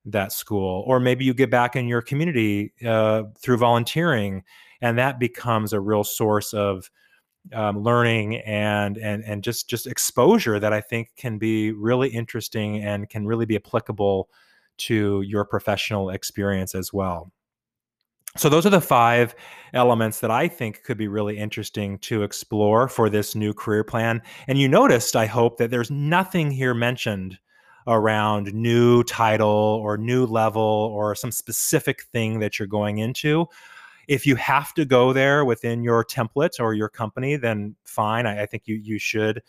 that 0.04 0.30
school 0.30 0.84
or 0.86 1.00
maybe 1.00 1.24
you 1.24 1.34
get 1.34 1.50
back 1.50 1.74
in 1.74 1.88
your 1.88 2.00
community 2.00 2.72
uh, 2.86 3.24
through 3.36 3.56
volunteering 3.56 4.44
and 4.80 4.96
that 4.96 5.18
becomes 5.18 5.72
a 5.72 5.80
real 5.80 6.04
source 6.04 6.54
of 6.54 6.88
um, 7.52 7.82
learning 7.82 8.36
and 8.36 8.96
and 8.98 9.22
and 9.24 9.42
just 9.42 9.68
just 9.68 9.86
exposure 9.86 10.58
that 10.58 10.72
I 10.72 10.80
think 10.80 11.10
can 11.16 11.38
be 11.38 11.72
really 11.72 12.08
interesting 12.08 12.82
and 12.82 13.08
can 13.08 13.26
really 13.26 13.46
be 13.46 13.56
applicable 13.56 14.28
to 14.76 15.22
your 15.22 15.44
professional 15.44 16.10
experience 16.10 16.74
as 16.74 16.92
well. 16.92 17.30
So 18.36 18.48
those 18.48 18.66
are 18.66 18.70
the 18.70 18.80
five 18.80 19.36
elements 19.74 20.18
that 20.18 20.30
I 20.30 20.48
think 20.48 20.82
could 20.82 20.98
be 20.98 21.06
really 21.06 21.38
interesting 21.38 21.98
to 21.98 22.24
explore 22.24 22.88
for 22.88 23.08
this 23.08 23.36
new 23.36 23.54
career 23.54 23.84
plan. 23.84 24.22
And 24.48 24.58
you 24.58 24.66
noticed, 24.66 25.14
I 25.14 25.26
hope, 25.26 25.58
that 25.58 25.70
there's 25.70 25.90
nothing 25.90 26.50
here 26.50 26.74
mentioned 26.74 27.38
around 27.86 28.52
new 28.52 29.04
title 29.04 29.46
or 29.46 29.96
new 29.96 30.26
level 30.26 30.62
or 30.62 31.14
some 31.14 31.30
specific 31.30 32.02
thing 32.04 32.40
that 32.40 32.58
you're 32.58 32.66
going 32.66 32.98
into. 32.98 33.46
If 34.08 34.26
you 34.26 34.36
have 34.36 34.74
to 34.74 34.84
go 34.84 35.12
there 35.12 35.44
within 35.44 35.82
your 35.82 36.04
template 36.04 36.60
or 36.60 36.74
your 36.74 36.88
company, 36.88 37.36
then 37.36 37.76
fine. 37.84 38.26
I, 38.26 38.42
I 38.42 38.46
think 38.46 38.64
you 38.66 38.76
you 38.76 38.98
should 38.98 39.42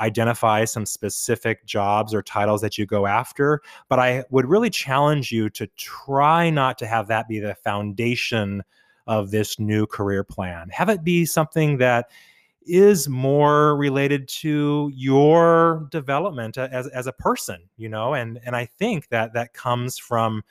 identify 0.00 0.64
some 0.64 0.86
specific 0.86 1.66
jobs 1.66 2.14
or 2.14 2.22
titles 2.22 2.60
that 2.60 2.78
you 2.78 2.86
go 2.86 3.06
after. 3.06 3.60
But 3.88 3.98
I 3.98 4.24
would 4.30 4.46
really 4.46 4.70
challenge 4.70 5.32
you 5.32 5.50
to 5.50 5.66
try 5.76 6.50
not 6.50 6.78
to 6.78 6.86
have 6.86 7.08
that 7.08 7.28
be 7.28 7.40
the 7.40 7.54
foundation 7.54 8.62
of 9.06 9.30
this 9.30 9.58
new 9.58 9.86
career 9.86 10.24
plan. 10.24 10.68
Have 10.70 10.88
it 10.88 11.02
be 11.02 11.24
something 11.24 11.78
that 11.78 12.10
is 12.64 13.08
more 13.08 13.76
related 13.76 14.28
to 14.28 14.90
your 14.94 15.88
development 15.90 16.56
uh, 16.56 16.68
as, 16.70 16.86
as 16.88 17.08
a 17.08 17.12
person, 17.12 17.68
you 17.76 17.88
know, 17.88 18.14
and 18.14 18.40
and 18.44 18.54
I 18.54 18.66
think 18.66 19.08
that 19.08 19.32
that 19.34 19.52
comes 19.52 19.98
from 19.98 20.42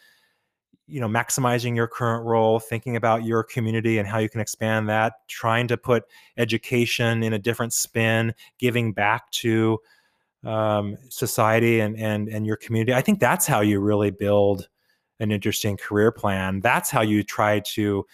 you 0.92 1.00
know 1.00 1.08
maximizing 1.08 1.76
your 1.76 1.88
current 1.88 2.26
role 2.26 2.60
thinking 2.60 2.96
about 2.96 3.24
your 3.24 3.44
community 3.44 3.98
and 3.98 4.08
how 4.08 4.18
you 4.18 4.30
can 4.30 4.42
expand 4.42 4.90
that 4.90 5.14
trying 5.28 5.68
to 5.68 5.78
put 5.78 6.04
education 6.38 7.24
in 7.24 7.34
a 7.34 7.40
different 7.40 7.74
spin 7.74 8.34
giving 8.60 8.92
back 8.92 9.30
to 9.32 9.80
um, 10.44 10.98
society 11.10 11.80
and 11.80 11.98
and 11.98 12.28
and 12.28 12.46
your 12.46 12.58
community. 12.58 12.94
I 12.94 13.02
think 13.02 13.20
that's 13.20 13.48
how 13.48 13.62
you 13.62 13.80
really 13.80 14.12
build 14.12 14.68
an 15.20 15.32
interesting 15.32 15.78
career 15.78 16.12
plan. 16.12 16.60
That's 16.60 16.90
how 16.90 17.02
you 17.02 17.24
try 17.24 17.60
to 17.60 18.06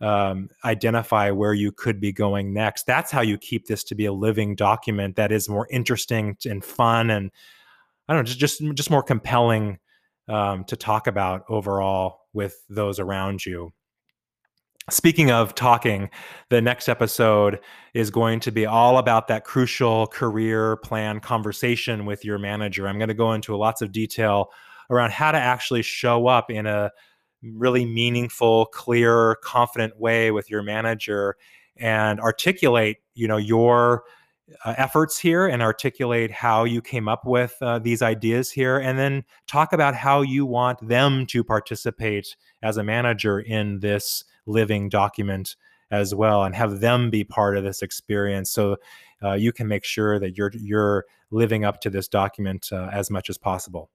um, 0.00 0.48
identify 0.64 1.30
where 1.30 1.54
you 1.54 1.70
could 1.70 2.00
be 2.00 2.12
going 2.12 2.52
next. 2.52 2.86
That's 2.86 3.10
how 3.10 3.20
you 3.20 3.36
keep 3.38 3.66
this 3.66 3.84
to 3.84 3.94
be 3.94 4.06
a 4.06 4.12
living 4.12 4.54
document 4.54 5.16
that 5.16 5.32
is 5.32 5.48
more 5.48 5.68
interesting 5.70 6.36
and 6.44 6.64
fun 6.64 7.10
and 7.10 7.30
i 8.08 8.12
don't 8.12 8.20
know 8.20 8.24
just 8.24 8.38
just, 8.38 8.74
just 8.74 8.90
more 8.90 9.02
compelling 9.02 9.78
um, 10.28 10.64
to 10.64 10.76
talk 10.76 11.06
about 11.06 11.44
overall 11.48 12.21
with 12.32 12.62
those 12.68 12.98
around 12.98 13.44
you. 13.44 13.72
Speaking 14.90 15.30
of 15.30 15.54
talking, 15.54 16.10
the 16.48 16.60
next 16.60 16.88
episode 16.88 17.60
is 17.94 18.10
going 18.10 18.40
to 18.40 18.50
be 18.50 18.66
all 18.66 18.98
about 18.98 19.28
that 19.28 19.44
crucial 19.44 20.08
career 20.08 20.76
plan 20.78 21.20
conversation 21.20 22.04
with 22.04 22.24
your 22.24 22.36
manager. 22.38 22.88
I'm 22.88 22.98
going 22.98 23.08
to 23.08 23.14
go 23.14 23.32
into 23.32 23.56
lots 23.56 23.80
of 23.80 23.92
detail 23.92 24.50
around 24.90 25.12
how 25.12 25.30
to 25.30 25.38
actually 25.38 25.82
show 25.82 26.26
up 26.26 26.50
in 26.50 26.66
a 26.66 26.90
really 27.42 27.84
meaningful, 27.84 28.66
clear, 28.66 29.36
confident 29.36 29.98
way 30.00 30.32
with 30.32 30.50
your 30.50 30.62
manager 30.62 31.36
and 31.76 32.20
articulate, 32.20 32.98
you 33.14 33.28
know, 33.28 33.36
your 33.36 34.02
uh, 34.64 34.74
efforts 34.76 35.18
here 35.18 35.46
and 35.46 35.62
articulate 35.62 36.30
how 36.30 36.64
you 36.64 36.82
came 36.82 37.08
up 37.08 37.24
with 37.24 37.56
uh, 37.60 37.78
these 37.78 38.02
ideas 38.02 38.50
here, 38.50 38.78
and 38.78 38.98
then 38.98 39.24
talk 39.46 39.72
about 39.72 39.94
how 39.94 40.22
you 40.22 40.44
want 40.46 40.86
them 40.86 41.26
to 41.26 41.44
participate 41.44 42.36
as 42.62 42.76
a 42.76 42.84
manager 42.84 43.40
in 43.40 43.80
this 43.80 44.24
living 44.46 44.88
document 44.88 45.56
as 45.90 46.14
well, 46.14 46.42
and 46.42 46.54
have 46.54 46.80
them 46.80 47.10
be 47.10 47.24
part 47.24 47.56
of 47.56 47.64
this 47.64 47.82
experience. 47.82 48.50
So 48.50 48.76
uh, 49.22 49.34
you 49.34 49.52
can 49.52 49.68
make 49.68 49.84
sure 49.84 50.18
that 50.18 50.36
you're 50.36 50.52
you're 50.54 51.04
living 51.30 51.64
up 51.64 51.80
to 51.80 51.90
this 51.90 52.08
document 52.08 52.68
uh, 52.72 52.88
as 52.92 53.10
much 53.10 53.30
as 53.30 53.38
possible. 53.38 53.90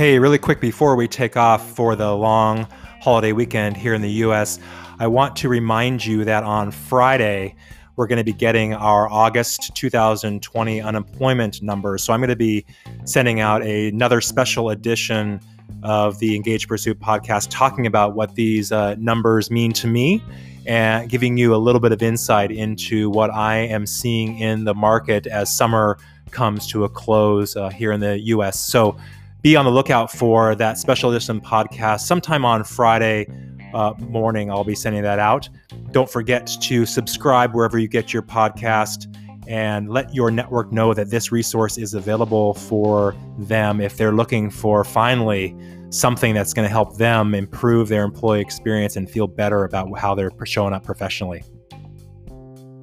Hey, 0.00 0.18
really 0.18 0.38
quick 0.38 0.62
before 0.62 0.96
we 0.96 1.06
take 1.06 1.36
off 1.36 1.72
for 1.72 1.94
the 1.94 2.16
long 2.16 2.66
holiday 3.02 3.32
weekend 3.32 3.76
here 3.76 3.92
in 3.92 4.00
the 4.00 4.10
US, 4.24 4.58
I 4.98 5.06
want 5.06 5.36
to 5.36 5.50
remind 5.50 6.06
you 6.06 6.24
that 6.24 6.42
on 6.42 6.70
Friday, 6.70 7.54
we're 7.96 8.06
going 8.06 8.16
to 8.16 8.24
be 8.24 8.32
getting 8.32 8.72
our 8.72 9.10
August 9.10 9.74
2020 9.74 10.80
unemployment 10.80 11.60
numbers. 11.60 12.02
So 12.02 12.14
I'm 12.14 12.20
going 12.20 12.30
to 12.30 12.34
be 12.34 12.64
sending 13.04 13.40
out 13.40 13.62
a, 13.62 13.88
another 13.88 14.22
special 14.22 14.70
edition 14.70 15.38
of 15.82 16.18
the 16.18 16.34
Engage 16.34 16.66
Pursuit 16.66 16.98
podcast 16.98 17.48
talking 17.50 17.86
about 17.86 18.14
what 18.14 18.34
these 18.36 18.72
uh, 18.72 18.94
numbers 18.94 19.50
mean 19.50 19.74
to 19.74 19.86
me 19.86 20.24
and 20.64 21.10
giving 21.10 21.36
you 21.36 21.54
a 21.54 21.58
little 21.58 21.80
bit 21.80 21.92
of 21.92 22.02
insight 22.02 22.50
into 22.50 23.10
what 23.10 23.28
I 23.28 23.56
am 23.56 23.84
seeing 23.84 24.38
in 24.38 24.64
the 24.64 24.72
market 24.74 25.26
as 25.26 25.54
summer 25.54 25.98
comes 26.30 26.66
to 26.68 26.84
a 26.84 26.88
close 26.88 27.54
uh, 27.54 27.68
here 27.68 27.92
in 27.92 28.00
the 28.00 28.18
US. 28.18 28.58
So 28.58 28.96
be 29.42 29.56
on 29.56 29.64
the 29.64 29.70
lookout 29.70 30.10
for 30.10 30.54
that 30.54 30.78
special 30.78 31.10
edition 31.10 31.40
podcast 31.40 32.00
sometime 32.00 32.44
on 32.44 32.64
Friday 32.64 33.26
uh, 33.74 33.94
morning. 33.98 34.50
I'll 34.50 34.64
be 34.64 34.74
sending 34.74 35.02
that 35.02 35.18
out. 35.18 35.48
Don't 35.92 36.10
forget 36.10 36.46
to 36.46 36.86
subscribe 36.86 37.54
wherever 37.54 37.78
you 37.78 37.88
get 37.88 38.12
your 38.12 38.22
podcast 38.22 39.14
and 39.46 39.88
let 39.90 40.14
your 40.14 40.30
network 40.30 40.72
know 40.72 40.94
that 40.94 41.10
this 41.10 41.32
resource 41.32 41.78
is 41.78 41.94
available 41.94 42.54
for 42.54 43.16
them 43.38 43.80
if 43.80 43.96
they're 43.96 44.12
looking 44.12 44.50
for 44.50 44.84
finally 44.84 45.56
something 45.90 46.34
that's 46.34 46.54
going 46.54 46.64
to 46.64 46.70
help 46.70 46.96
them 46.98 47.34
improve 47.34 47.88
their 47.88 48.04
employee 48.04 48.40
experience 48.40 48.94
and 48.94 49.10
feel 49.10 49.26
better 49.26 49.64
about 49.64 49.98
how 49.98 50.14
they're 50.14 50.30
showing 50.44 50.72
up 50.72 50.84
professionally. 50.84 51.42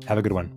Have 0.08 0.17
a 0.17 0.22
good 0.22 0.34
one. 0.34 0.52